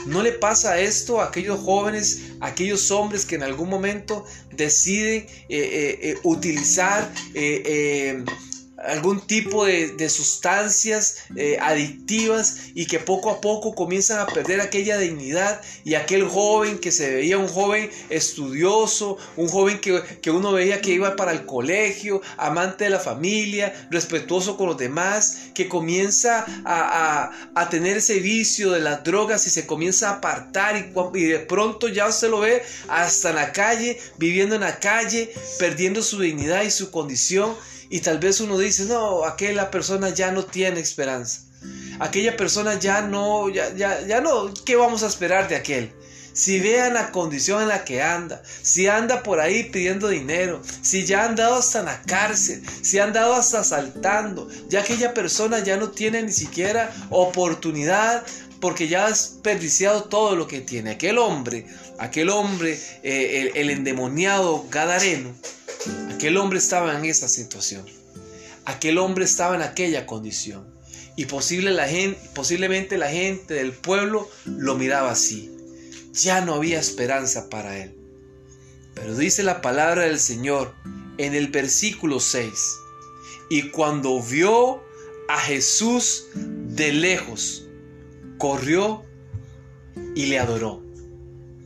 ¿No 0.06 0.24
le 0.24 0.32
pasa 0.32 0.80
esto 0.80 1.20
a 1.22 1.26
aquellos 1.26 1.60
jóvenes, 1.60 2.22
a 2.40 2.48
aquellos 2.48 2.92
hombres 2.92 3.26
que 3.26 3.36
en 3.36 3.44
algún 3.44 3.70
momento 3.70 4.26
deciden 4.52 5.24
eh, 5.24 5.28
eh, 5.50 6.00
eh, 6.02 6.18
utilizar 6.24 7.12
algún 8.78 9.22
tipo 9.26 9.66
de, 9.66 10.08
sustancias 10.10 11.18
eh, 11.36 11.58
adictivas 11.60 12.58
y 12.74 12.86
que 12.86 13.00
poco 13.00 13.30
a 13.30 13.42
poco 13.42 13.76
comienzan 13.76 14.20
a 14.20 14.28
perder 14.28 14.62
aquella 14.62 14.98
dignidad 14.98 15.62
y 15.84 15.96
aquel 15.96 16.28
joven 16.28 16.78
que 16.78 16.92
se 16.92 17.12
veía 17.12 17.38
un 17.38 17.48
joven 17.48 17.90
estudioso, 18.10 19.18
un 19.36 19.48
joven 19.50 19.80
que, 19.80 20.32
uno 20.32 20.52
veía 20.54 20.82
que 20.82 20.92
iba 20.92 21.16
para 21.16 21.32
el 21.32 21.46
colegio, 21.46 22.22
amante 22.38 22.86
de 22.86 22.92
la 22.92 23.00
familia, 23.00 23.88
respetuoso 23.90 24.58
con 24.58 24.68
los 24.68 24.78
demás, 24.78 25.50
que 25.54 25.68
comienza 25.68 26.46
a, 26.66 27.32
tener 27.70 27.98
ese 27.98 28.20
vicio 28.20 28.72
de 28.72 28.80
las 28.80 29.04
drogas 29.04 29.46
y 29.46 29.50
se 29.50 29.68
comienza 29.68 30.10
a 30.10 30.14
apartar 30.14 30.78
y, 30.78 31.20
y 31.20 31.24
de 31.26 31.40
pronto 31.40 31.90
ya 31.90 32.12
se 32.12 32.30
lo 32.30 32.40
ve 32.40 32.64
hasta 32.88 33.32
en 33.32 33.36
la 33.36 33.52
calle, 33.52 34.00
viviendo 34.18 34.56
en 34.56 34.62
la 34.62 34.80
calle, 34.80 35.34
perdiendo 35.60 36.02
su 36.02 36.22
dignidad 36.22 36.64
y 36.64 36.72
su 36.72 36.92
condición 36.92 37.56
y 37.89 38.01
tal 38.01 38.20
vez 38.20 38.39
uno 38.39 38.58
dice, 38.58 38.86
no, 38.86 39.25
aquella 39.25 39.72
persona 39.72 40.10
ya 40.10 40.32
no 40.32 40.44
tiene 40.44 40.79
esperanza. 40.79 41.41
Aquella 42.00 42.38
persona 42.38 42.79
ya 42.79 43.01
no, 43.01 43.50
ya, 43.50 43.74
ya, 43.74 44.01
ya 44.06 44.22
no, 44.22 44.53
¿qué 44.65 44.75
vamos 44.75 45.03
a 45.03 45.08
esperar 45.08 45.48
de 45.48 45.56
aquel? 45.56 45.91
Si 46.34 46.60
vean 46.60 46.94
la 46.94 47.12
condición 47.12 47.63
en 47.63 47.70
la 47.70 47.84
que 47.84 48.03
anda, 48.03 48.44
si 48.62 48.86
anda 48.86 49.24
por 49.24 49.39
ahí 49.39 49.63
pidiendo 49.63 50.08
dinero, 50.08 50.62
si 50.84 51.03
ya 51.03 51.25
han 51.25 51.36
dado 51.36 51.56
hasta 51.56 51.82
la 51.82 52.00
cárcel, 52.03 52.62
si 52.84 53.00
han 53.00 53.12
dado 53.12 53.34
hasta 53.34 53.63
saltando, 53.63 54.48
ya 54.70 54.82
aquella 54.82 55.15
persona 55.15 55.63
ya 55.63 55.77
no 55.77 55.89
tiene 55.89 56.22
ni 56.22 56.32
siquiera 56.32 56.94
oportunidad 57.10 58.24
porque 58.60 58.88
ya 58.88 59.06
ha 59.06 59.10
desperdiciado 59.10 60.03
todo 60.03 60.36
lo 60.36 60.48
que 60.48 60.62
tiene. 60.62 60.91
Aquel 60.91 61.17
hombre, 61.17 61.65
aquel 61.98 62.29
hombre, 62.29 62.79
eh, 63.01 63.51
el 63.56 63.72
endemoniado 63.72 64.67
Gadareno, 64.70 65.34
Aquel 66.18 66.38
hombre 66.38 66.58
estaba 66.58 66.98
en 66.98 67.06
esa 67.06 67.28
situación. 67.30 67.86
Aquel 68.66 68.98
hombre 68.98 69.24
estaba 69.24 69.54
en 69.54 69.62
aquella 69.62 70.08
condición. 70.08 70.66
Y 71.16 71.26
posible 71.26 71.70
la 71.70 71.88
gente, 71.88 72.20
posiblemente 72.34 72.98
la 72.98 73.12
gente 73.12 73.54
del 73.54 73.72
pueblo 73.72 74.28
lo 74.46 74.74
miraba 74.74 75.12
así. 75.12 75.56
Ya 76.14 76.42
no 76.42 76.56
había 76.56 76.80
esperanza 76.80 77.50
para 77.50 77.78
él. 77.78 77.96
Pero 78.96 79.16
dice 79.16 79.44
la 79.44 79.62
palabra 79.62 80.06
del 80.06 80.20
Señor 80.20 80.74
en 81.20 81.36
el 81.36 81.50
versículo 81.50 82.20
6. 82.20 82.50
Y 83.52 83.70
cuando 83.70 84.20
vio 84.20 84.82
a 85.30 85.38
Jesús 85.38 86.26
de 86.34 86.94
lejos, 86.94 87.68
corrió 88.40 89.06
y 90.16 90.26
le 90.26 90.40
adoró. 90.40 90.84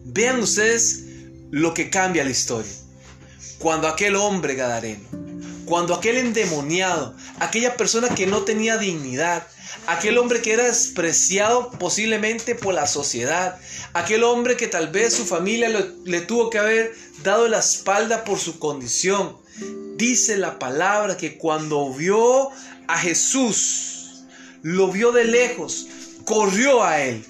Vean 0.04 0.42
ustedes 0.42 1.06
lo 1.52 1.74
que 1.74 1.90
cambia 1.90 2.26
la 2.26 2.32
historia 2.32 2.81
cuando 3.62 3.88
aquel 3.88 4.16
hombre 4.16 4.56
gadareno, 4.56 5.08
cuando 5.66 5.94
aquel 5.94 6.18
endemoniado, 6.18 7.16
aquella 7.40 7.78
persona 7.78 8.10
que 8.10 8.26
no 8.26 8.42
tenía 8.42 8.78
dignidad, 8.78 9.48
aquel 9.88 10.18
hombre 10.18 10.42
que 10.42 10.54
era 10.54 10.66
despreciado 10.66 11.70
posiblemente 11.72 12.56
por 12.56 12.74
la 12.74 12.88
sociedad, 12.88 13.60
aquel 13.94 14.24
hombre 14.24 14.58
que 14.58 14.68
tal 14.68 14.88
vez 14.88 15.14
su 15.14 15.26
familia 15.26 15.70
le, 15.70 16.22
tuvo 16.22 16.50
que 16.50 16.58
haber 16.58 16.94
dado 17.24 17.48
la 17.48 17.60
espalda 17.60 18.24
por 18.24 18.40
su 18.40 18.58
condición. 18.58 19.38
Dice 19.96 20.38
la 20.38 20.58
palabra 20.58 21.16
que 21.16 21.38
cuando 21.38 21.94
vio 21.94 22.50
a 22.88 22.98
Jesús, 22.98 24.24
lo 24.64 24.92
vio 24.92 25.12
de 25.12 25.26
lejos, 25.26 25.88
corrió 26.26 26.84
a 26.84 27.02
él 27.02 27.24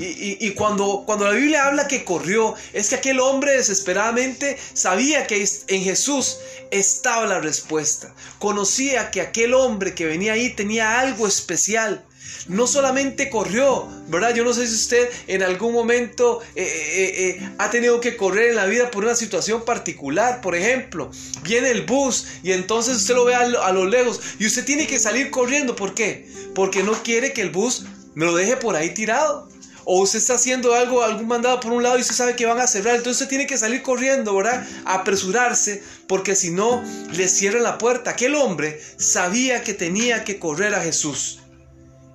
y, 0.00 0.50
cuando, 0.52 1.02
cuando 1.04 1.24
la 1.24 1.32
Biblia 1.32 1.66
habla 1.66 1.88
que 1.88 2.04
corrió, 2.04 2.54
es 2.72 2.88
que 2.88 2.94
aquel 2.94 3.18
hombre 3.18 3.56
desesperadamente 3.56 4.56
sabía 4.72 5.26
que 5.26 5.44
en 5.66 5.82
Jesús 5.82 6.38
estaba 6.70 7.26
la 7.26 7.40
respuesta. 7.40 8.14
Conocía 8.38 9.10
que 9.10 9.20
aquel 9.20 9.54
hombre 9.54 9.94
que 9.94 10.06
venía 10.06 10.34
ahí 10.34 10.50
tenía 10.50 11.00
algo 11.00 11.26
especial. 11.26 12.04
No 12.46 12.68
solamente 12.68 13.28
corrió, 13.28 13.88
¿verdad? 14.06 14.34
Yo 14.34 14.44
no 14.44 14.54
sé 14.54 14.68
si 14.68 14.74
usted 14.74 15.10
en 15.26 15.42
algún 15.42 15.72
momento 15.72 16.42
eh, 16.54 16.62
eh, 16.64 17.14
eh, 17.16 17.50
ha 17.58 17.68
tenido 17.68 18.00
que 18.00 18.16
correr 18.16 18.50
en 18.50 18.56
la 18.56 18.66
vida 18.66 18.92
por 18.92 19.04
una 19.04 19.16
situación 19.16 19.64
particular. 19.64 20.40
Por 20.40 20.54
ejemplo, 20.54 21.10
viene 21.42 21.70
el 21.70 21.84
bus 21.86 22.26
y 22.44 22.52
entonces 22.52 22.98
usted 22.98 23.16
lo 23.16 23.24
ve 23.24 23.34
a, 23.34 23.40
a 23.40 23.72
lo 23.72 23.84
lejos 23.84 24.20
y 24.38 24.46
usted 24.46 24.64
tiene 24.64 24.86
que 24.86 25.00
salir 25.00 25.30
corriendo. 25.30 25.74
¿Por 25.74 25.94
qué? 25.94 26.28
Porque 26.54 26.84
no 26.84 26.92
quiere 27.02 27.32
que 27.32 27.42
el 27.42 27.50
bus 27.50 27.84
me 28.14 28.26
lo 28.26 28.36
deje 28.36 28.56
por 28.56 28.76
ahí 28.76 28.94
tirado 28.94 29.48
o 29.90 30.02
usted 30.02 30.18
está 30.18 30.34
haciendo 30.34 30.74
algo, 30.74 31.02
algún 31.02 31.26
mandado 31.26 31.60
por 31.60 31.72
un 31.72 31.82
lado 31.82 31.96
y 31.96 32.02
usted 32.02 32.14
sabe 32.14 32.36
que 32.36 32.44
van 32.44 32.60
a 32.60 32.66
cerrar, 32.66 32.96
entonces 32.96 33.26
tiene 33.26 33.46
que 33.46 33.56
salir 33.56 33.80
corriendo, 33.80 34.36
¿verdad? 34.36 34.62
apresurarse, 34.84 35.82
porque 36.06 36.36
si 36.36 36.50
no, 36.50 36.84
le 37.14 37.26
cierran 37.26 37.62
la 37.62 37.78
puerta. 37.78 38.10
Aquel 38.10 38.34
hombre 38.34 38.82
sabía 38.98 39.62
que 39.62 39.72
tenía 39.72 40.24
que 40.24 40.38
correr 40.38 40.74
a 40.74 40.82
Jesús 40.82 41.38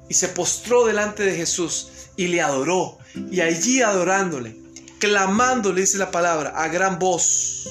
y 0.08 0.13
se 0.13 0.27
postró 0.27 0.86
delante 0.86 1.24
de 1.24 1.36
Jesús 1.36 1.88
y 2.15 2.27
le 2.27 2.42
adoró. 2.42 3.00
Y 3.32 3.42
allí 3.42 3.82
adorándole, 3.82 4.56
clamándole, 5.00 5.82
dice 5.82 5.98
la 5.98 6.12
palabra, 6.12 6.53
a 6.56 6.68
gran 6.68 7.00
voz, 7.00 7.68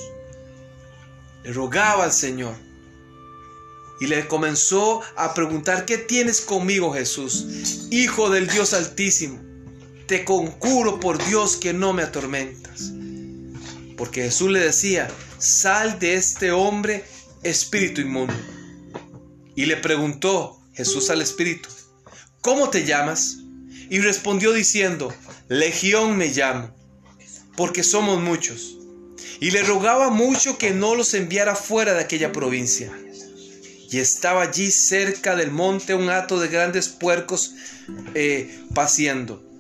le 1.44 1.52
rogaba 1.52 2.02
al 2.02 2.12
Señor. 2.12 2.56
Y 4.00 4.08
le 4.08 4.26
comenzó 4.26 5.00
a 5.14 5.32
preguntar, 5.32 5.84
¿qué 5.84 5.96
tienes 5.96 6.40
conmigo 6.40 6.92
Jesús? 6.92 7.86
Hijo 7.92 8.30
del 8.30 8.48
Dios 8.48 8.74
Altísimo 8.74 9.51
te 10.12 10.26
concuro 10.26 11.00
por 11.00 11.24
Dios 11.24 11.56
que 11.56 11.72
no 11.72 11.94
me 11.94 12.02
atormentas. 12.02 12.92
Porque 13.96 14.24
Jesús 14.24 14.50
le 14.50 14.60
decía, 14.60 15.08
sal 15.38 15.98
de 15.98 16.16
este 16.16 16.52
hombre, 16.52 17.02
espíritu 17.42 18.02
inmundo. 18.02 18.34
Y 19.56 19.64
le 19.64 19.78
preguntó 19.78 20.60
Jesús 20.74 21.08
al 21.08 21.22
espíritu, 21.22 21.70
¿cómo 22.42 22.68
te 22.68 22.84
llamas? 22.84 23.38
Y 23.88 24.00
respondió 24.00 24.52
diciendo, 24.52 25.14
Legión 25.48 26.18
me 26.18 26.28
llamo, 26.28 26.76
porque 27.56 27.82
somos 27.82 28.20
muchos. 28.20 28.76
Y 29.40 29.50
le 29.50 29.62
rogaba 29.62 30.10
mucho 30.10 30.58
que 30.58 30.72
no 30.72 30.94
los 30.94 31.14
enviara 31.14 31.56
fuera 31.56 31.94
de 31.94 32.00
aquella 32.00 32.32
provincia. 32.32 32.92
Y 33.90 33.98
estaba 33.98 34.42
allí 34.42 34.70
cerca 34.72 35.36
del 35.36 35.52
monte 35.52 35.94
un 35.94 36.10
hato 36.10 36.38
de 36.38 36.48
grandes 36.48 36.88
puercos 36.90 37.54
eh, 38.14 38.60
paciendo 38.74 39.50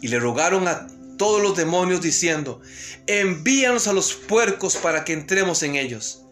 y 0.00 0.08
le 0.08 0.18
rogaron 0.18 0.68
a 0.68 0.86
todos 1.16 1.42
los 1.42 1.56
demonios 1.56 2.00
diciendo, 2.00 2.60
envíanos 3.06 3.86
a 3.86 3.92
los 3.92 4.14
puercos 4.14 4.76
para 4.76 5.04
que 5.04 5.12
entremos 5.12 5.62
en 5.62 5.76
ellos. 5.76 6.22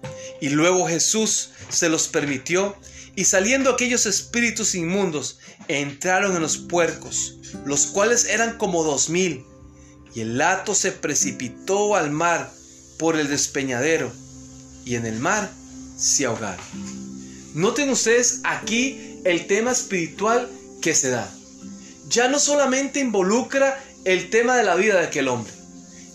Y 0.40 0.48
luego 0.48 0.88
Jesús 0.88 1.50
se 1.68 1.88
los 1.88 2.08
permitió 2.08 2.76
y 3.18 3.24
saliendo 3.24 3.70
aquellos 3.70 4.06
espíritus 4.06 4.74
inmundos 4.74 5.40
entraron 5.66 6.36
en 6.36 6.42
los 6.42 6.56
puercos, 6.56 7.36
los 7.64 7.86
cuales 7.86 8.26
eran 8.26 8.56
como 8.58 8.84
dos 8.84 9.10
mil, 9.10 9.44
y 10.14 10.20
el 10.20 10.40
hato 10.40 10.74
se 10.74 10.92
precipitó 10.92 11.96
al 11.96 12.10
mar 12.10 12.50
por 12.96 13.18
el 13.18 13.28
despeñadero, 13.28 14.12
y 14.84 14.94
en 14.94 15.04
el 15.04 15.18
mar 15.18 15.50
se 15.98 16.26
ahogaron. 16.26 16.64
Noten 17.54 17.90
ustedes 17.90 18.40
aquí 18.44 19.20
el 19.24 19.46
tema 19.48 19.72
espiritual 19.72 20.48
que 20.80 20.94
se 20.94 21.10
da. 21.10 21.28
Ya 22.08 22.28
no 22.28 22.38
solamente 22.38 23.00
involucra 23.00 23.82
el 24.04 24.30
tema 24.30 24.56
de 24.56 24.64
la 24.64 24.76
vida 24.76 24.98
de 24.98 25.06
aquel 25.06 25.28
hombre, 25.28 25.52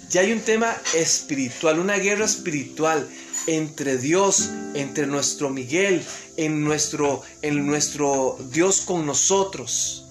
ya 0.10 0.22
hay 0.22 0.32
un 0.32 0.42
tema 0.42 0.76
espiritual, 0.94 1.80
una 1.80 1.98
guerra 1.98 2.26
espiritual 2.26 3.10
entre 3.48 3.98
Dios, 3.98 4.50
entre 4.74 5.08
nuestro 5.08 5.50
Miguel, 5.50 6.04
en 6.38 6.64
nuestro, 6.64 7.22
en 7.42 7.66
nuestro 7.66 8.38
Dios 8.52 8.82
con 8.82 9.06
nosotros, 9.06 10.06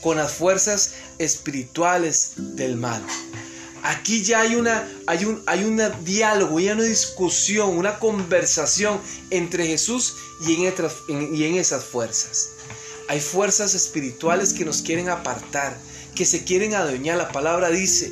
con 0.00 0.16
las 0.16 0.32
fuerzas 0.32 0.94
espirituales 1.18 2.32
del 2.36 2.76
mal. 2.76 3.02
Aquí 3.82 4.22
ya 4.22 4.40
hay 4.40 4.54
una, 4.54 4.88
hay 5.06 5.24
un, 5.24 5.42
hay 5.46 5.64
un 5.64 5.80
diálogo, 6.04 6.58
hay 6.58 6.70
una 6.70 6.84
discusión, 6.84 7.76
una 7.76 7.98
conversación 7.98 9.00
entre 9.30 9.66
Jesús 9.66 10.14
y 10.46 10.64
en, 10.64 11.34
y 11.34 11.44
en 11.44 11.56
esas 11.56 11.84
fuerzas. 11.84 12.51
Hay 13.12 13.20
fuerzas 13.20 13.74
espirituales 13.74 14.54
que 14.54 14.64
nos 14.64 14.80
quieren 14.80 15.10
apartar, 15.10 15.76
que 16.14 16.24
se 16.24 16.44
quieren 16.44 16.72
adueñar. 16.74 17.18
La 17.18 17.30
palabra 17.30 17.68
dice 17.68 18.10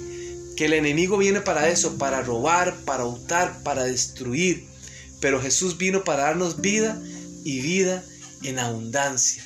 que 0.58 0.66
el 0.66 0.74
enemigo 0.74 1.16
viene 1.16 1.40
para 1.40 1.70
eso, 1.70 1.96
para 1.96 2.20
robar, 2.20 2.76
para 2.84 3.06
hurtar, 3.06 3.62
para 3.62 3.84
destruir. 3.84 4.66
Pero 5.18 5.40
Jesús 5.40 5.78
vino 5.78 6.04
para 6.04 6.24
darnos 6.24 6.60
vida 6.60 7.00
y 7.44 7.62
vida 7.62 8.04
en 8.42 8.58
abundancia. 8.58 9.42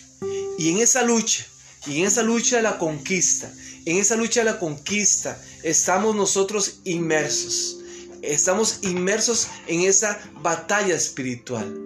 Y 0.58 0.70
en 0.70 0.78
esa 0.78 1.04
lucha, 1.04 1.46
y 1.86 2.00
en 2.00 2.06
esa 2.06 2.24
lucha 2.24 2.56
de 2.56 2.62
la 2.62 2.76
conquista, 2.76 3.48
en 3.84 3.98
esa 3.98 4.16
lucha 4.16 4.40
de 4.40 4.50
la 4.50 4.58
conquista, 4.58 5.40
estamos 5.62 6.16
nosotros 6.16 6.80
inmersos. 6.82 7.78
Estamos 8.22 8.80
inmersos 8.82 9.46
en 9.68 9.82
esa 9.82 10.18
batalla 10.42 10.96
espiritual. 10.96 11.83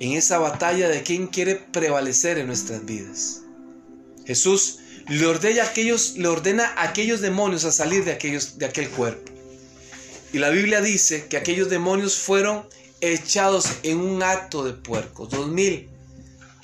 En 0.00 0.12
esa 0.12 0.38
batalla 0.38 0.88
de 0.88 1.02
quién 1.02 1.28
quiere 1.28 1.54
prevalecer 1.54 2.38
en 2.38 2.48
nuestras 2.48 2.84
vidas. 2.84 3.42
Jesús 4.26 4.78
le 5.08 5.26
ordena 5.26 6.66
a 6.76 6.84
aquellos, 6.84 7.20
demonios 7.20 7.64
a 7.64 7.72
salir 7.72 8.04
de, 8.04 8.12
aquel 8.12 8.90
cuerpo. 8.90 9.32
Y 10.32 10.38
la 10.38 10.50
Biblia 10.50 10.80
dice 10.80 11.26
que 11.26 11.36
aquellos 11.36 11.70
demonios 11.70 12.16
fueron 12.16 12.66
echados 13.00 13.68
en 13.82 13.98
un 13.98 14.22
acto 14.22 14.64
de 14.64 14.72
puercos, 14.72 15.30
dos 15.30 15.48
mil. 15.48 15.88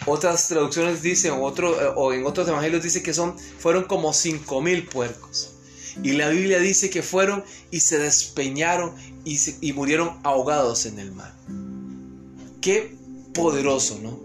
Otras 0.07 0.49
traducciones 0.49 1.03
dicen, 1.03 1.35
eh, 1.35 1.93
o 1.97 2.13
en 2.13 2.25
otros 2.25 2.49
evangelios 2.49 2.83
dice 2.83 3.03
que 3.03 3.13
son, 3.13 3.39
fueron 3.39 3.85
como 3.85 4.13
cinco 4.15 4.63
mil 4.63 4.87
puercos. 4.87 5.53
Y 6.03 6.13
la 6.13 6.31
Biblia 6.31 6.59
dice 6.59 6.89
que 6.89 7.03
fueron 7.03 7.45
y 7.71 7.81
se 7.81 7.99
despeñaron 7.99 8.95
y, 9.25 9.39
y 9.61 9.73
murieron 9.75 10.19
ahogados 10.23 10.87
en 10.87 10.99
el 10.99 11.13
mar. 11.13 11.35
Qué 12.63 12.97
poderoso, 13.35 13.99
¿no? 14.03 14.19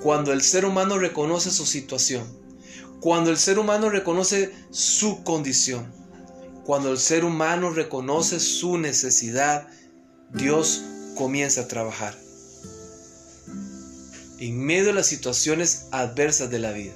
Cuando 0.00 0.32
el 0.32 0.42
ser 0.42 0.64
humano 0.64 0.98
reconoce 0.98 1.50
su 1.50 1.66
situación, 1.66 2.26
cuando 3.00 3.30
el 3.30 3.38
ser 3.38 3.58
humano 3.58 3.90
reconoce 3.90 4.52
su 4.70 5.22
condición, 5.22 5.92
cuando 6.64 6.90
el 6.90 6.98
ser 6.98 7.24
humano 7.24 7.70
reconoce 7.70 8.40
su 8.40 8.78
necesidad, 8.78 9.68
Dios 10.32 10.82
comienza 11.14 11.62
a 11.62 11.68
trabajar. 11.68 12.18
En 14.38 14.58
medio 14.58 14.86
de 14.86 14.92
las 14.92 15.06
situaciones 15.06 15.86
adversas 15.92 16.50
de 16.50 16.58
la 16.58 16.72
vida, 16.72 16.92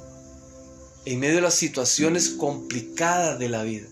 en 1.07 1.21
medio 1.21 1.37
de 1.37 1.43
las 1.43 1.55
situaciones 1.55 2.29
complicadas 2.29 3.39
de 3.39 3.49
la 3.49 3.63
vida, 3.63 3.87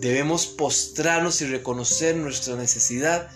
debemos 0.00 0.46
postrarnos 0.46 1.40
y 1.42 1.46
reconocer 1.46 2.16
nuestra 2.16 2.56
necesidad 2.56 3.28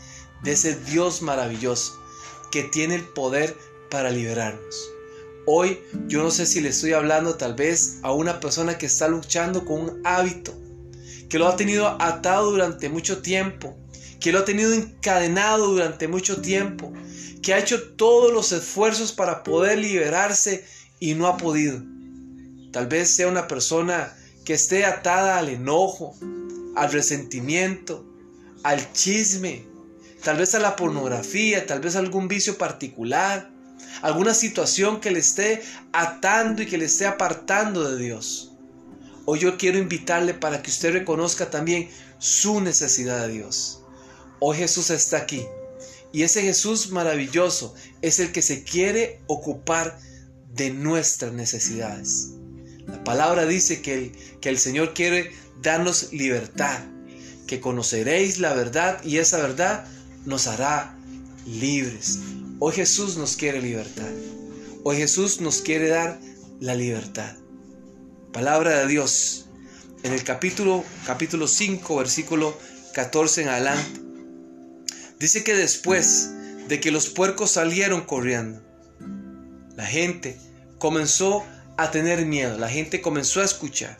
de 0.42 0.52
ese 0.52 0.74
Dios 0.74 1.22
maravilloso 1.22 2.05
que 2.50 2.64
tiene 2.64 2.94
el 2.94 3.04
poder 3.04 3.56
para 3.90 4.10
liberarnos. 4.10 4.90
Hoy 5.46 5.78
yo 6.08 6.22
no 6.22 6.30
sé 6.30 6.44
si 6.44 6.60
le 6.60 6.70
estoy 6.70 6.92
hablando 6.92 7.36
tal 7.36 7.54
vez 7.54 7.98
a 8.02 8.12
una 8.12 8.40
persona 8.40 8.78
que 8.78 8.86
está 8.86 9.06
luchando 9.06 9.64
con 9.64 9.80
un 9.80 10.02
hábito, 10.04 10.52
que 11.28 11.38
lo 11.38 11.46
ha 11.46 11.56
tenido 11.56 11.86
atado 12.02 12.50
durante 12.50 12.88
mucho 12.88 13.22
tiempo, 13.22 13.76
que 14.20 14.32
lo 14.32 14.40
ha 14.40 14.44
tenido 14.44 14.72
encadenado 14.72 15.68
durante 15.68 16.08
mucho 16.08 16.40
tiempo, 16.40 16.92
que 17.42 17.54
ha 17.54 17.58
hecho 17.58 17.92
todos 17.92 18.32
los 18.32 18.50
esfuerzos 18.50 19.12
para 19.12 19.44
poder 19.44 19.78
liberarse 19.78 20.64
y 20.98 21.14
no 21.14 21.28
ha 21.28 21.36
podido. 21.36 21.80
Tal 22.72 22.88
vez 22.88 23.14
sea 23.14 23.28
una 23.28 23.46
persona 23.46 24.16
que 24.44 24.54
esté 24.54 24.84
atada 24.84 25.38
al 25.38 25.48
enojo, 25.48 26.16
al 26.74 26.92
resentimiento, 26.92 28.04
al 28.64 28.92
chisme, 28.92 29.64
tal 30.26 30.38
vez 30.38 30.56
a 30.56 30.58
la 30.58 30.74
pornografía, 30.74 31.66
tal 31.66 31.78
vez 31.78 31.94
a 31.94 32.00
algún 32.00 32.26
vicio 32.26 32.58
particular, 32.58 33.48
alguna 34.02 34.34
situación 34.34 35.00
que 35.00 35.12
le 35.12 35.20
esté 35.20 35.62
atando 35.92 36.62
y 36.62 36.66
que 36.66 36.78
le 36.78 36.86
esté 36.86 37.06
apartando 37.06 37.88
de 37.88 37.96
Dios. 38.02 38.50
Hoy 39.24 39.38
yo 39.38 39.56
quiero 39.56 39.78
invitarle 39.78 40.34
para 40.34 40.62
que 40.62 40.72
usted 40.72 40.94
reconozca 40.94 41.48
también 41.48 41.88
su 42.18 42.60
necesidad 42.60 43.24
de 43.24 43.34
Dios. 43.34 43.84
Hoy 44.40 44.56
Jesús 44.56 44.90
está 44.90 45.18
aquí 45.18 45.46
y 46.12 46.24
ese 46.24 46.42
Jesús 46.42 46.90
maravilloso 46.90 47.76
es 48.02 48.18
el 48.18 48.32
que 48.32 48.42
se 48.42 48.64
quiere 48.64 49.20
ocupar 49.28 49.96
de 50.52 50.70
nuestras 50.70 51.34
necesidades. 51.34 52.32
La 52.88 53.04
palabra 53.04 53.46
dice 53.46 53.80
que 53.80 53.94
el, 53.94 54.12
que 54.40 54.48
el 54.48 54.58
Señor 54.58 54.92
quiere 54.92 55.30
darnos 55.62 56.12
libertad, 56.12 56.80
que 57.46 57.60
conoceréis 57.60 58.40
la 58.40 58.54
verdad 58.54 59.00
y 59.04 59.18
esa 59.18 59.38
verdad 59.38 59.86
nos 60.26 60.48
hará 60.48 60.94
libres. 61.46 62.18
Hoy 62.58 62.74
Jesús 62.74 63.16
nos 63.16 63.36
quiere 63.36 63.62
libertad. 63.62 64.10
Hoy 64.82 64.96
Jesús 64.96 65.40
nos 65.40 65.62
quiere 65.62 65.88
dar 65.88 66.18
la 66.60 66.74
libertad. 66.74 67.36
Palabra 68.32 68.80
de 68.80 68.86
Dios. 68.88 69.46
En 70.02 70.12
el 70.12 70.24
capítulo, 70.24 70.84
capítulo 71.06 71.48
5, 71.48 71.96
versículo 71.96 72.58
14 72.92 73.42
en 73.42 73.48
adelante. 73.48 74.00
Dice 75.18 75.42
que 75.42 75.54
después 75.54 76.30
de 76.68 76.80
que 76.80 76.90
los 76.90 77.08
puercos 77.08 77.52
salieron 77.52 78.02
corriendo, 78.02 78.60
la 79.76 79.86
gente 79.86 80.38
comenzó 80.78 81.44
a 81.76 81.90
tener 81.90 82.26
miedo, 82.26 82.58
la 82.58 82.68
gente 82.68 83.00
comenzó 83.00 83.40
a 83.40 83.44
escuchar. 83.44 83.96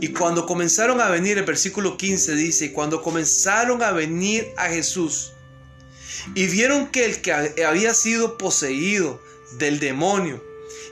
Y 0.00 0.08
cuando 0.08 0.46
comenzaron 0.46 1.00
a 1.00 1.08
venir, 1.08 1.38
el 1.38 1.44
versículo 1.44 1.96
15 1.96 2.34
dice, 2.34 2.72
cuando 2.72 3.02
comenzaron 3.02 3.82
a 3.82 3.92
venir 3.92 4.48
a 4.56 4.68
Jesús, 4.68 5.32
y 6.34 6.46
vieron 6.48 6.88
que 6.88 7.04
el 7.04 7.20
que 7.20 7.32
había 7.32 7.94
sido 7.94 8.38
poseído 8.38 9.20
del 9.58 9.78
demonio 9.78 10.42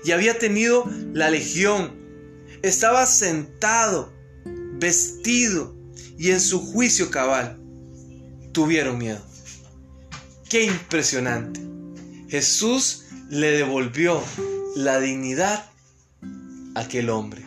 y 0.04 0.12
había 0.12 0.38
tenido 0.38 0.88
la 1.12 1.30
legión 1.30 1.92
estaba 2.62 3.06
sentado, 3.06 4.12
vestido 4.78 5.74
y 6.18 6.30
en 6.30 6.40
su 6.40 6.60
juicio 6.60 7.10
cabal. 7.10 7.60
Tuvieron 8.52 8.98
miedo. 8.98 9.22
Qué 10.48 10.64
impresionante. 10.64 11.60
Jesús 12.28 13.04
le 13.28 13.50
devolvió 13.50 14.22
la 14.76 15.00
dignidad 15.00 15.70
a 16.74 16.80
aquel 16.80 17.10
hombre. 17.10 17.42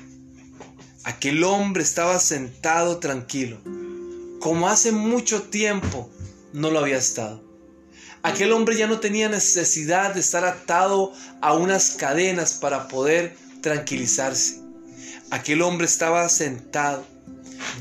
Aquel 1.04 1.44
hombre 1.44 1.84
estaba 1.84 2.20
sentado 2.20 2.98
tranquilo, 2.98 3.62
como 4.40 4.68
hace 4.68 4.92
mucho 4.92 5.44
tiempo 5.44 6.10
no 6.52 6.70
lo 6.70 6.80
había 6.80 6.98
estado. 6.98 7.47
Aquel 8.28 8.52
hombre 8.52 8.76
ya 8.76 8.88
no 8.88 9.00
tenía 9.00 9.30
necesidad 9.30 10.14
de 10.14 10.20
estar 10.20 10.44
atado 10.44 11.14
a 11.40 11.54
unas 11.54 11.92
cadenas 11.92 12.56
para 12.56 12.90
poder 12.90 13.38
tranquilizarse. 13.62 14.60
Aquel 15.32 15.62
hombre 15.62 15.88
estaba 15.88 16.28
sentado, 16.28 17.06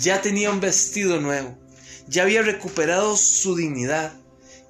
ya 0.01 0.23
tenía 0.23 0.53
un 0.53 0.61
vestido 0.61 1.21
nuevo, 1.21 1.59
ya 2.07 2.23
había 2.23 2.43
recuperado 2.43 3.17
su 3.17 3.57
dignidad, 3.57 4.13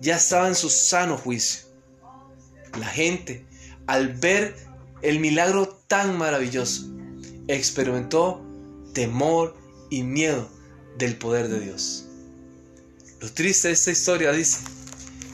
ya 0.00 0.16
estaba 0.16 0.48
en 0.48 0.54
su 0.54 0.70
sano 0.70 1.18
juicio. 1.18 1.66
La 2.78 2.86
gente, 2.86 3.44
al 3.86 4.14
ver 4.14 4.56
el 5.02 5.20
milagro 5.20 5.68
tan 5.88 6.16
maravilloso, 6.16 6.86
experimentó 7.48 8.42
temor 8.94 9.54
y 9.90 10.04
miedo 10.04 10.48
del 10.96 11.18
poder 11.18 11.48
de 11.48 11.60
Dios. 11.60 12.06
Lo 13.20 13.30
triste 13.30 13.68
de 13.68 13.74
esta 13.74 13.90
historia 13.90 14.32
dice 14.32 14.75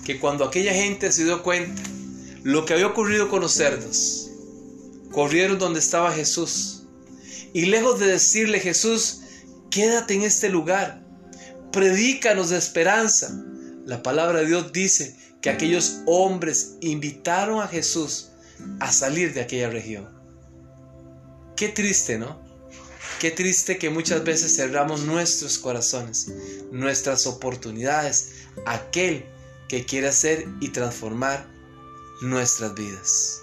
que 0.04 0.18
cuando 0.18 0.44
aquella 0.44 0.74
gente 0.74 1.12
se 1.12 1.24
dio 1.24 1.42
cuenta 1.42 1.82
lo 2.42 2.64
que 2.64 2.74
había 2.74 2.88
ocurrido 2.88 3.28
con 3.28 3.40
los 3.40 3.52
cerdos, 3.52 4.30
corrieron 5.12 5.58
donde 5.58 5.78
estaba 5.78 6.12
Jesús. 6.12 6.84
Y 7.52 7.66
lejos 7.66 8.00
de 8.00 8.06
decirle 8.06 8.58
Jesús, 8.58 9.20
quédate 9.70 10.14
en 10.14 10.22
este 10.22 10.48
lugar, 10.48 11.04
predícanos 11.72 12.50
de 12.50 12.58
esperanza, 12.58 13.32
La 13.84 14.00
palabra 14.00 14.40
de 14.40 14.46
Dios 14.46 14.72
dice 14.72 15.16
que 15.40 15.50
aquellos 15.50 16.02
hombres 16.06 16.76
invitaron 16.80 17.60
a 17.60 17.66
Jesús 17.66 18.28
a 18.78 18.92
salir 18.92 19.34
de 19.34 19.40
aquella 19.40 19.70
región. 19.70 20.08
Qué 21.56 21.68
triste, 21.68 22.16
¿no? 22.16 22.40
Qué 23.18 23.32
triste 23.32 23.78
que 23.78 23.90
muchas 23.90 24.22
veces 24.22 24.54
cerramos 24.54 25.02
nuestros 25.02 25.58
corazones, 25.58 26.32
nuestras 26.70 27.26
oportunidades, 27.26 28.30
aquel 28.66 29.26
que 29.72 29.86
quiere 29.86 30.08
hacer 30.08 30.46
y 30.60 30.68
transformar 30.68 31.48
nuestras 32.20 32.74
vidas. 32.74 33.40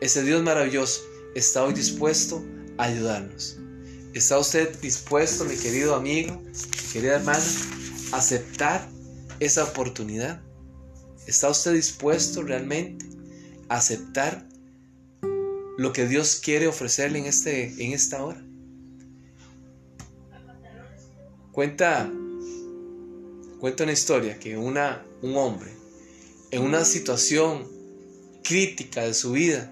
Ese 0.00 0.24
Dios 0.24 0.42
maravilloso 0.42 1.02
está 1.36 1.62
hoy 1.62 1.72
dispuesto 1.72 2.44
a 2.78 2.86
ayudarnos. 2.86 3.56
¿Está 4.12 4.40
usted 4.40 4.76
dispuesto, 4.80 5.44
mi 5.44 5.54
querido 5.54 5.94
amigo, 5.94 6.42
mi 6.42 6.92
querida 6.92 7.18
hermana, 7.18 7.44
a 8.10 8.16
aceptar 8.16 8.88
esa 9.38 9.62
oportunidad? 9.62 10.42
¿Está 11.28 11.48
usted 11.48 11.74
dispuesto 11.74 12.42
realmente 12.42 13.06
a 13.68 13.76
aceptar 13.76 14.48
lo 15.78 15.92
que 15.92 16.08
Dios 16.08 16.40
quiere 16.42 16.66
ofrecerle 16.66 17.20
en, 17.20 17.26
este, 17.26 17.66
en 17.84 17.92
esta 17.92 18.24
hora? 18.24 18.44
Cuenta, 21.52 22.10
cuenta 23.60 23.84
una 23.84 23.92
historia 23.92 24.40
que 24.40 24.56
una, 24.56 25.05
un 25.26 25.36
hombre 25.36 25.70
en 26.50 26.62
una 26.62 26.84
situación 26.84 27.68
crítica 28.42 29.02
de 29.02 29.14
su 29.14 29.32
vida, 29.32 29.70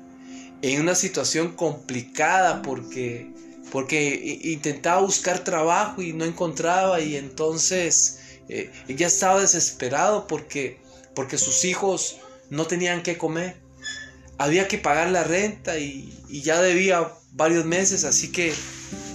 en 0.62 0.80
una 0.80 0.94
situación 0.94 1.54
complicada 1.54 2.62
porque, 2.62 3.30
porque 3.70 4.40
intentaba 4.42 5.00
buscar 5.00 5.44
trabajo 5.44 6.02
y 6.02 6.12
no 6.12 6.24
encontraba 6.24 7.00
y 7.00 7.16
entonces 7.16 8.18
eh, 8.48 8.70
ella 8.88 9.06
estaba 9.06 9.40
desesperado 9.40 10.26
porque, 10.26 10.80
porque 11.14 11.38
sus 11.38 11.64
hijos 11.64 12.16
no 12.50 12.66
tenían 12.66 13.02
que 13.02 13.16
comer. 13.16 13.56
Había 14.36 14.66
que 14.66 14.78
pagar 14.78 15.10
la 15.10 15.22
renta 15.22 15.78
y, 15.78 16.12
y 16.28 16.42
ya 16.42 16.60
debía 16.60 17.12
varios 17.32 17.64
meses, 17.64 18.04
así 18.04 18.32
que 18.32 18.52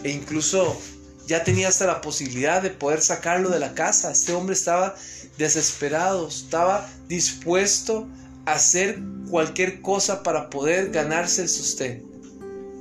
e 0.04 0.12
incluso 0.12 0.80
ya 1.28 1.44
tenía 1.44 1.68
hasta 1.68 1.86
la 1.86 2.02
posibilidad 2.02 2.62
de 2.62 2.70
poder 2.70 3.02
sacarlo 3.02 3.50
de 3.50 3.60
la 3.60 3.74
casa. 3.74 4.12
Este 4.12 4.34
hombre 4.34 4.56
estaba 4.56 4.96
desesperado, 5.40 6.28
estaba 6.28 6.88
dispuesto 7.08 8.08
a 8.46 8.54
hacer 8.54 9.00
cualquier 9.32 9.82
cosa 9.82 10.22
para 10.22 10.50
poder 10.50 10.92
ganarse 10.92 11.42
el 11.42 11.50
sustento. 11.50 12.08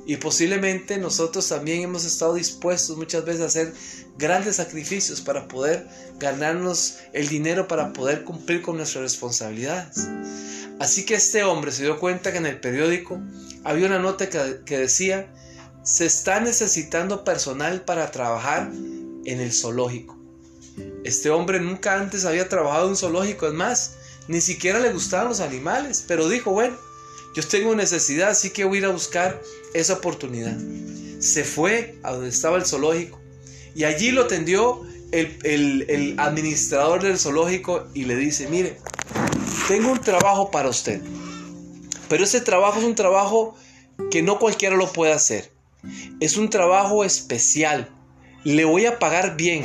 Y 0.05 0.17
posiblemente 0.17 0.97
nosotros 0.97 1.47
también 1.47 1.83
hemos 1.83 2.03
estado 2.03 2.33
dispuestos 2.33 2.97
muchas 2.97 3.25
veces 3.25 3.41
a 3.41 3.45
hacer 3.45 3.73
grandes 4.17 4.57
sacrificios 4.57 5.21
para 5.21 5.47
poder 5.47 5.87
ganarnos 6.19 6.97
el 7.13 7.29
dinero 7.29 7.67
para 7.67 7.93
poder 7.93 8.23
cumplir 8.23 8.61
con 8.61 8.77
nuestras 8.77 9.03
responsabilidades. 9.03 10.07
Así 10.79 11.05
que 11.05 11.15
este 11.15 11.43
hombre 11.43 11.71
se 11.71 11.83
dio 11.83 11.99
cuenta 11.99 12.31
que 12.31 12.39
en 12.39 12.45
el 12.45 12.59
periódico 12.59 13.21
había 13.63 13.85
una 13.85 13.99
nota 13.99 14.29
que, 14.29 14.61
que 14.65 14.79
decía 14.79 15.31
se 15.83 16.05
está 16.05 16.39
necesitando 16.39 17.23
personal 17.23 17.81
para 17.81 18.11
trabajar 18.11 18.71
en 19.25 19.39
el 19.39 19.53
zoológico. 19.53 20.18
Este 21.03 21.29
hombre 21.29 21.59
nunca 21.59 21.99
antes 21.99 22.25
había 22.25 22.49
trabajado 22.49 22.85
en 22.85 22.91
un 22.91 22.97
zoológico, 22.97 23.47
es 23.47 23.53
más, 23.53 23.95
ni 24.27 24.41
siquiera 24.41 24.79
le 24.79 24.93
gustaban 24.93 25.29
los 25.29 25.39
animales, 25.39 26.03
pero 26.07 26.29
dijo, 26.29 26.51
bueno, 26.51 26.77
yo 27.35 27.43
tengo 27.43 27.75
necesidad, 27.75 28.29
así 28.29 28.49
que 28.49 28.65
voy 28.65 28.77
a 28.77 28.81
ir 28.81 28.85
a 28.85 28.89
buscar 28.89 29.41
esa 29.73 29.93
oportunidad. 29.93 30.57
Se 31.19 31.43
fue 31.43 31.95
a 32.03 32.13
donde 32.13 32.29
estaba 32.29 32.57
el 32.57 32.65
zoológico 32.65 33.19
y 33.75 33.83
allí 33.83 34.11
lo 34.11 34.23
atendió 34.23 34.81
el, 35.11 35.85
el 35.89 36.19
administrador 36.19 37.01
del 37.01 37.17
zoológico 37.17 37.87
y 37.93 38.05
le 38.05 38.15
dice, 38.15 38.47
mire, 38.47 38.77
tengo 39.67 39.91
un 39.91 40.01
trabajo 40.01 40.51
para 40.51 40.69
usted, 40.69 41.01
pero 42.07 42.23
ese 42.23 42.41
trabajo 42.41 42.79
es 42.79 42.85
un 42.85 42.95
trabajo 42.95 43.55
que 44.09 44.21
no 44.21 44.39
cualquiera 44.39 44.75
lo 44.75 44.91
puede 44.91 45.13
hacer. 45.13 45.51
Es 46.19 46.37
un 46.37 46.49
trabajo 46.49 47.03
especial. 47.03 47.89
Le 48.43 48.65
voy 48.65 48.85
a 48.85 48.99
pagar 48.99 49.37
bien, 49.37 49.63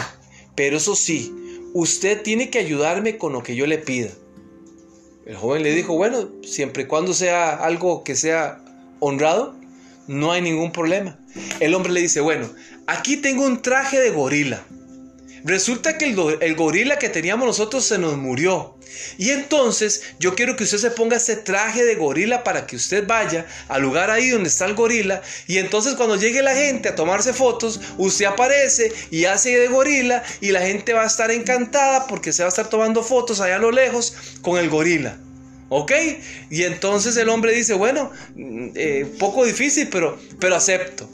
pero 0.54 0.76
eso 0.76 0.94
sí, 0.94 1.32
usted 1.72 2.22
tiene 2.22 2.50
que 2.50 2.58
ayudarme 2.58 3.18
con 3.18 3.32
lo 3.32 3.42
que 3.42 3.56
yo 3.56 3.66
le 3.66 3.78
pida. 3.78 4.10
El 5.26 5.36
joven 5.36 5.62
le 5.62 5.74
dijo, 5.74 5.96
bueno, 5.96 6.28
siempre 6.42 6.82
y 6.82 6.86
cuando 6.86 7.14
sea 7.14 7.56
algo 7.56 8.04
que 8.04 8.14
sea 8.14 8.62
honrado, 9.00 9.54
no 10.06 10.32
hay 10.32 10.42
ningún 10.42 10.70
problema. 10.70 11.18
El 11.60 11.74
hombre 11.74 11.92
le 11.92 12.00
dice, 12.00 12.20
bueno, 12.20 12.48
aquí 12.86 13.16
tengo 13.16 13.44
un 13.44 13.62
traje 13.62 13.98
de 13.98 14.10
gorila. 14.10 14.64
Resulta 15.44 15.98
que 15.98 16.07
el, 16.07 16.54
gorila 16.57 16.98
que 16.98 17.11
teníamos 17.11 17.46
nosotros 17.46 17.85
se 17.85 17.98
nos 17.98 18.16
murió. 18.16 18.78
Y 19.18 19.28
entonces 19.28 20.00
yo 20.18 20.35
quiero 20.35 20.57
que 20.57 20.64
usted 20.64 20.78
se 20.78 20.90
ponga 20.90 21.18
ese 21.18 21.37
traje 21.37 21.85
de 21.85 21.96
gorila 21.96 22.42
para 22.42 22.66
que 22.66 22.76
usted 22.76 23.07
vaya 23.07 23.46
al 23.68 23.83
lugar 23.83 24.11
ahí 24.11 24.30
donde 24.30 24.48
está 24.48 24.64
el 24.64 24.74
gorila. 24.74 25.20
Y 25.46 25.59
entonces 25.59 25.96
cuando 25.96 26.16
llegue 26.16 26.40
la 26.40 26.54
gente 26.54 26.88
a 26.88 26.94
tomarse 26.94 27.35
fotos, 27.35 27.78
usted 27.98 28.24
aparece 28.24 28.90
y 29.11 29.26
hace 29.26 29.59
de 29.59 29.68
gorila 29.68 30.22
y 30.40 30.50
la 30.50 30.62
gente 30.62 30.94
va 30.94 31.02
a 31.02 31.07
estar 31.07 31.30
encantada 31.30 32.07
porque 32.07 32.33
se 32.33 32.42
va 32.42 32.46
a 32.46 32.48
estar 32.48 32.70
tomando 32.70 33.02
fotos 33.02 33.42
allá 33.42 33.57
a 33.57 33.59
lo 33.59 33.70
lejos 33.70 34.14
con 34.40 34.57
el 34.57 34.70
gorila. 34.70 35.18
¿Ok? 35.68 35.92
Y 36.48 36.62
entonces 36.62 37.18
el 37.18 37.28
hombre 37.28 37.52
dice, 37.52 37.74
bueno, 37.74 38.11
mm, 38.35 38.68
eh, 38.76 39.07
poco 39.18 39.44
difícil, 39.44 39.88
pero, 39.90 40.18
pero 40.38 40.57
acepto. 40.57 41.07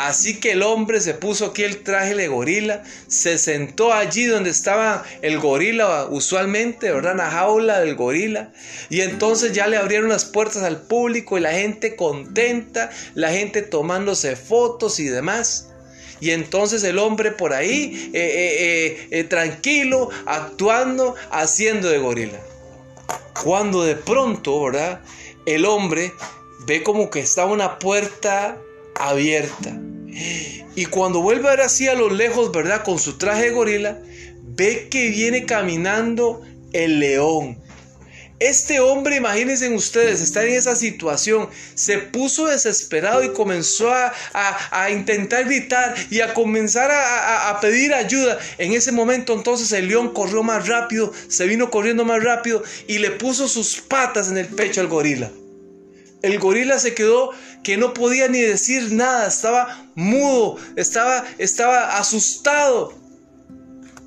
Así 0.00 0.40
que 0.40 0.52
el 0.52 0.62
hombre 0.62 0.98
se 0.98 1.12
puso 1.12 1.44
aquí 1.44 1.62
el 1.62 1.82
traje 1.82 2.14
de 2.14 2.26
gorila, 2.26 2.82
se 3.06 3.36
sentó 3.36 3.92
allí 3.92 4.24
donde 4.24 4.48
estaba 4.48 5.04
el 5.20 5.38
gorila 5.38 6.06
usualmente, 6.08 6.90
¿verdad? 6.90 7.16
La 7.16 7.30
jaula 7.30 7.80
del 7.80 7.96
gorila. 7.96 8.50
Y 8.88 9.02
entonces 9.02 9.52
ya 9.52 9.66
le 9.66 9.76
abrieron 9.76 10.08
las 10.08 10.24
puertas 10.24 10.62
al 10.62 10.80
público 10.80 11.36
y 11.36 11.42
la 11.42 11.52
gente 11.52 11.96
contenta, 11.96 12.88
la 13.12 13.30
gente 13.30 13.60
tomándose 13.60 14.36
fotos 14.36 14.98
y 15.00 15.04
demás. 15.04 15.68
Y 16.18 16.30
entonces 16.30 16.82
el 16.82 16.98
hombre 16.98 17.32
por 17.32 17.52
ahí, 17.52 18.10
eh, 18.14 18.20
eh, 18.22 19.08
eh, 19.10 19.24
tranquilo, 19.24 20.08
actuando, 20.24 21.14
haciendo 21.30 21.90
de 21.90 21.98
gorila. 21.98 22.40
Cuando 23.44 23.84
de 23.84 23.96
pronto, 23.96 24.64
¿verdad? 24.64 25.02
El 25.44 25.66
hombre 25.66 26.10
ve 26.64 26.82
como 26.82 27.10
que 27.10 27.20
está 27.20 27.44
una 27.44 27.78
puerta 27.78 28.56
abierta. 28.94 29.78
Y 30.74 30.86
cuando 30.86 31.20
vuelve 31.20 31.48
a 31.48 31.52
ver 31.52 31.60
así 31.62 31.88
a 31.88 31.94
lo 31.94 32.10
lejos, 32.10 32.52
¿verdad? 32.52 32.84
Con 32.84 32.98
su 32.98 33.18
traje 33.18 33.44
de 33.44 33.50
gorila, 33.50 33.98
ve 34.42 34.88
que 34.90 35.08
viene 35.10 35.46
caminando 35.46 36.42
el 36.72 37.00
león. 37.00 37.58
Este 38.40 38.80
hombre, 38.80 39.16
imagínense 39.16 39.68
ustedes, 39.68 40.22
está 40.22 40.42
en 40.44 40.54
esa 40.54 40.74
situación, 40.74 41.50
se 41.74 41.98
puso 41.98 42.46
desesperado 42.46 43.22
y 43.22 43.34
comenzó 43.34 43.92
a, 43.92 44.90
intentar 44.90 45.44
gritar 45.44 45.94
y 46.10 46.20
a 46.20 46.32
comenzar 46.32 46.90
a, 46.90 47.50
a, 47.50 47.60
pedir 47.60 47.92
ayuda. 47.92 48.38
En 48.56 48.72
ese 48.72 48.92
momento 48.92 49.34
entonces 49.34 49.70
el 49.72 49.88
león 49.88 50.14
corrió 50.14 50.42
más 50.42 50.66
rápido, 50.68 51.12
se 51.28 51.44
vino 51.46 51.70
corriendo 51.70 52.06
más 52.06 52.24
rápido 52.24 52.62
y 52.88 52.96
le 52.96 53.10
puso 53.10 53.46
sus 53.46 53.78
patas 53.82 54.30
en 54.30 54.38
el 54.38 54.46
pecho 54.46 54.80
al 54.80 54.88
gorila. 54.88 55.30
El 56.22 56.38
gorila 56.38 56.78
se 56.78 56.94
quedó 56.94 57.32
que 57.62 57.76
no 57.76 57.94
podía 57.94 58.28
ni 58.28 58.40
decir 58.40 58.92
nada, 58.92 59.26
estaba 59.26 59.86
mudo, 59.94 60.56
estaba, 60.76 61.24
estaba 61.38 61.98
asustado. 61.98 62.94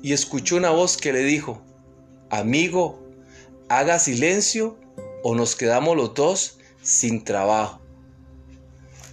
Y 0.02 0.12
escuchó 0.12 0.56
una 0.56 0.70
voz 0.70 0.96
que 0.96 1.12
le 1.12 1.22
dijo, 1.22 1.62
amigo, 2.30 3.02
haga 3.68 3.98
silencio 3.98 4.78
o 5.22 5.34
nos 5.34 5.56
quedamos 5.56 5.96
los 5.96 6.14
dos 6.14 6.58
sin 6.82 7.24
trabajo. 7.24 7.80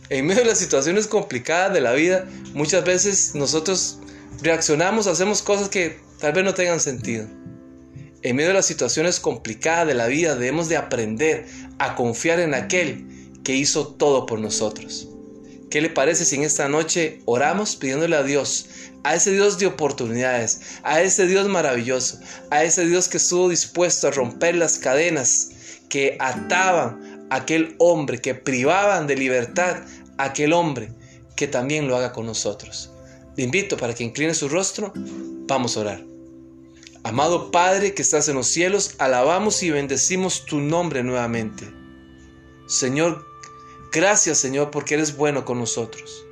En 0.09 0.25
medio 0.25 0.41
de 0.41 0.49
las 0.49 0.59
situaciones 0.59 1.07
complicadas 1.07 1.73
de 1.73 1.79
la 1.79 1.93
vida, 1.93 2.27
muchas 2.53 2.83
veces 2.83 3.33
nosotros 3.33 3.99
reaccionamos, 4.41 5.07
hacemos 5.07 5.41
cosas 5.41 5.69
que 5.69 5.99
tal 6.19 6.33
vez 6.33 6.43
no 6.43 6.53
tengan 6.53 6.81
sentido. 6.81 7.27
En 8.21 8.35
medio 8.35 8.49
de 8.49 8.55
las 8.55 8.65
situaciones 8.65 9.21
complicadas 9.21 9.87
de 9.87 9.93
la 9.93 10.07
vida 10.07 10.35
debemos 10.35 10.67
de 10.67 10.75
aprender 10.75 11.47
a 11.79 11.95
confiar 11.95 12.39
en 12.39 12.53
aquel 12.53 13.07
que 13.43 13.55
hizo 13.55 13.87
todo 13.87 14.25
por 14.25 14.39
nosotros. 14.39 15.07
¿Qué 15.69 15.81
le 15.81 15.89
parece 15.89 16.25
si 16.25 16.35
en 16.35 16.43
esta 16.43 16.67
noche 16.67 17.21
oramos 17.25 17.77
pidiéndole 17.77 18.17
a 18.17 18.23
Dios, 18.23 18.67
a 19.03 19.15
ese 19.15 19.31
Dios 19.31 19.57
de 19.57 19.67
oportunidades, 19.67 20.79
a 20.83 21.01
ese 21.01 21.25
Dios 21.27 21.47
maravilloso, 21.47 22.19
a 22.49 22.63
ese 22.63 22.85
Dios 22.85 23.07
que 23.07 23.17
estuvo 23.17 23.47
dispuesto 23.47 24.07
a 24.07 24.11
romper 24.11 24.55
las 24.55 24.77
cadenas 24.77 25.51
que 25.89 26.17
ataban 26.19 27.27
a 27.29 27.37
aquel 27.37 27.75
hombre, 27.79 28.19
que 28.19 28.35
privaban 28.35 29.07
de 29.07 29.15
libertad 29.15 29.77
a 30.17 30.25
aquel 30.25 30.51
hombre, 30.51 30.91
que 31.37 31.47
también 31.47 31.87
lo 31.87 31.95
haga 31.95 32.11
con 32.11 32.25
nosotros? 32.25 32.91
Le 33.37 33.43
invito 33.45 33.77
para 33.77 33.93
que 33.93 34.03
incline 34.03 34.33
su 34.33 34.49
rostro, 34.49 34.91
vamos 34.93 35.77
a 35.77 35.79
orar. 35.79 36.03
Amado 37.03 37.49
Padre 37.49 37.93
que 37.93 38.01
estás 38.01 38.27
en 38.27 38.35
los 38.35 38.47
cielos, 38.47 38.95
alabamos 38.99 39.63
y 39.63 39.71
bendecimos 39.71 40.45
tu 40.45 40.59
nombre 40.59 41.01
nuevamente. 41.01 41.73
Señor, 42.67 43.25
gracias 43.91 44.39
Señor 44.39 44.71
porque 44.71 44.95
eres 44.95 45.15
bueno 45.15 45.45
con 45.45 45.59
nosotros. 45.59 46.25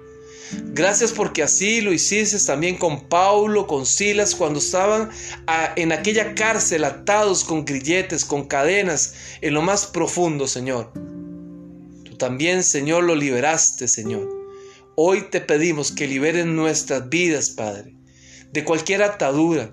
Gracias 0.52 1.12
porque 1.12 1.44
así 1.44 1.82
lo 1.82 1.94
hiciste 1.94 2.38
también 2.40 2.76
con 2.78 3.08
Paulo, 3.08 3.68
con 3.68 3.86
Silas, 3.86 4.34
cuando 4.34 4.60
estaban 4.60 5.10
en 5.76 5.92
aquella 5.92 6.34
cárcel 6.34 6.86
atados 6.86 7.44
con 7.44 7.66
grilletes, 7.66 8.26
con 8.26 8.48
cadenas, 8.48 9.14
en 9.42 9.54
lo 9.54 9.62
más 9.62 9.86
profundo, 9.86 10.48
Señor. 10.48 10.92
Tú 12.04 12.18
también, 12.18 12.64
Señor, 12.64 13.04
lo 13.04 13.16
liberaste, 13.16 13.88
Señor. 13.88 14.28
Hoy 14.96 15.22
te 15.30 15.40
pedimos 15.40 15.92
que 15.92 16.08
liberen 16.08 16.56
nuestras 16.56 17.08
vidas, 17.10 17.52
Padre, 17.52 17.94
de 18.52 18.64
cualquier 18.64 19.04
atadura, 19.04 19.72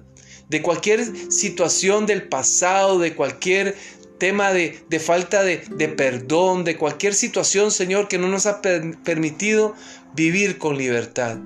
de 0.48 0.62
cualquier 0.62 1.04
situación 1.32 2.06
del 2.06 2.28
pasado, 2.28 2.98
de 2.98 3.14
cualquier 3.14 3.76
tema 4.18 4.52
de, 4.52 5.00
falta 5.00 5.42
de, 5.42 5.62
de, 5.70 5.88
perdón, 5.88 6.64
de 6.64 6.76
cualquier 6.76 7.14
situación, 7.14 7.70
Señor, 7.70 8.08
que 8.08 8.18
no 8.18 8.28
nos 8.28 8.46
ha 8.46 8.60
permitido 8.62 9.74
vivir 10.14 10.58
con 10.58 10.78
libertad. 10.78 11.38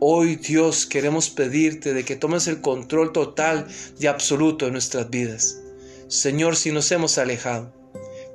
Hoy, 0.00 0.36
Dios, 0.36 0.86
queremos 0.86 1.30
pedirte 1.30 1.94
de 1.94 2.04
que 2.04 2.16
tomes 2.16 2.46
el 2.46 2.60
control 2.60 3.12
total 3.12 3.66
y 3.98 4.06
absoluto 4.06 4.66
de 4.66 4.72
nuestras 4.72 5.10
vidas. 5.10 5.60
Señor, 6.08 6.56
si 6.56 6.70
nos 6.70 6.90
hemos 6.92 7.18
alejado, 7.18 7.72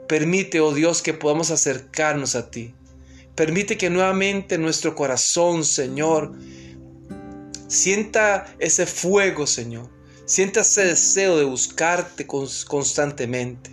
permite, 0.07 0.59
oh 0.59 0.73
Dios, 0.73 1.01
que 1.01 1.13
podamos 1.13 1.51
acercarnos 1.51 2.35
a 2.35 2.51
ti. 2.51 2.73
Permite 3.35 3.77
que 3.77 3.89
nuevamente 3.89 4.57
nuestro 4.57 4.93
corazón, 4.93 5.63
Señor, 5.63 6.33
sienta 7.67 8.53
ese 8.59 8.85
fuego, 8.85 9.47
Señor 9.47 9.92
Sienta 10.25 10.61
ese 10.61 10.85
deseo 10.85 11.37
de 11.37 11.43
buscarte 11.43 12.25
constantemente. 12.25 13.71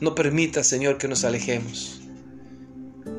No 0.00 0.14
permita, 0.14 0.62
Señor, 0.62 0.98
que 0.98 1.08
nos 1.08 1.24
alejemos. 1.24 2.00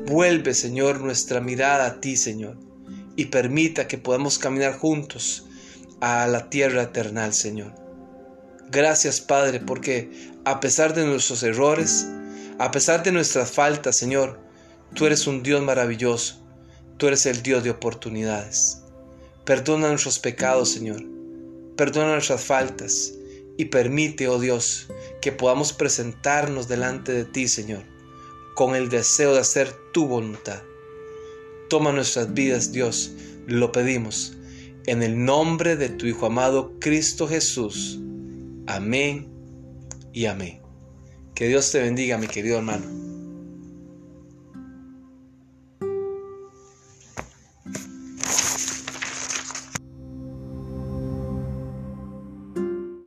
Vuelve, 0.06 0.54
Señor, 0.54 1.00
nuestra 1.00 1.42
mirada 1.42 1.86
a 1.86 2.00
ti, 2.00 2.16
Señor, 2.16 2.56
y 3.14 3.26
permita 3.26 3.88
que 3.88 3.98
podamos 3.98 4.38
caminar 4.38 4.78
juntos 4.78 5.44
a 6.00 6.26
la 6.28 6.48
tierra 6.48 6.84
eternal, 6.84 7.34
Señor. 7.34 7.74
Gracias, 8.70 9.20
Padre, 9.20 9.60
porque 9.60 10.32
a 10.46 10.60
pesar 10.60 10.94
de 10.94 11.04
nuestros 11.04 11.42
errores, 11.42 12.08
a 12.58 12.70
pesar 12.70 13.02
de 13.02 13.12
nuestras 13.12 13.50
faltas, 13.50 13.96
Señor, 13.96 14.40
tú 14.94 15.04
eres 15.04 15.26
un 15.26 15.42
Dios 15.42 15.62
maravilloso. 15.62 16.42
Tú 16.96 17.08
eres 17.08 17.26
el 17.26 17.42
Dios 17.42 17.62
de 17.64 17.70
oportunidades. 17.70 18.78
Perdona 19.44 19.88
nuestros 19.88 20.18
pecados, 20.18 20.70
Señor 20.70 21.11
perdona 21.76 22.12
nuestras 22.12 22.44
faltas 22.44 23.14
y 23.56 23.66
permite, 23.66 24.28
oh 24.28 24.38
Dios, 24.38 24.88
que 25.20 25.32
podamos 25.32 25.72
presentarnos 25.72 26.68
delante 26.68 27.12
de 27.12 27.24
ti, 27.24 27.48
Señor, 27.48 27.84
con 28.54 28.74
el 28.74 28.88
deseo 28.88 29.34
de 29.34 29.40
hacer 29.40 29.72
tu 29.92 30.06
voluntad. 30.06 30.62
Toma 31.68 31.92
nuestras 31.92 32.34
vidas, 32.34 32.72
Dios, 32.72 33.12
lo 33.46 33.72
pedimos, 33.72 34.36
en 34.86 35.02
el 35.02 35.24
nombre 35.24 35.76
de 35.76 35.88
tu 35.88 36.06
Hijo 36.06 36.26
amado 36.26 36.72
Cristo 36.80 37.28
Jesús. 37.28 37.98
Amén 38.66 39.28
y 40.12 40.26
amén. 40.26 40.60
Que 41.34 41.48
Dios 41.48 41.70
te 41.72 41.80
bendiga, 41.80 42.18
mi 42.18 42.26
querido 42.26 42.58
hermano. 42.58 43.01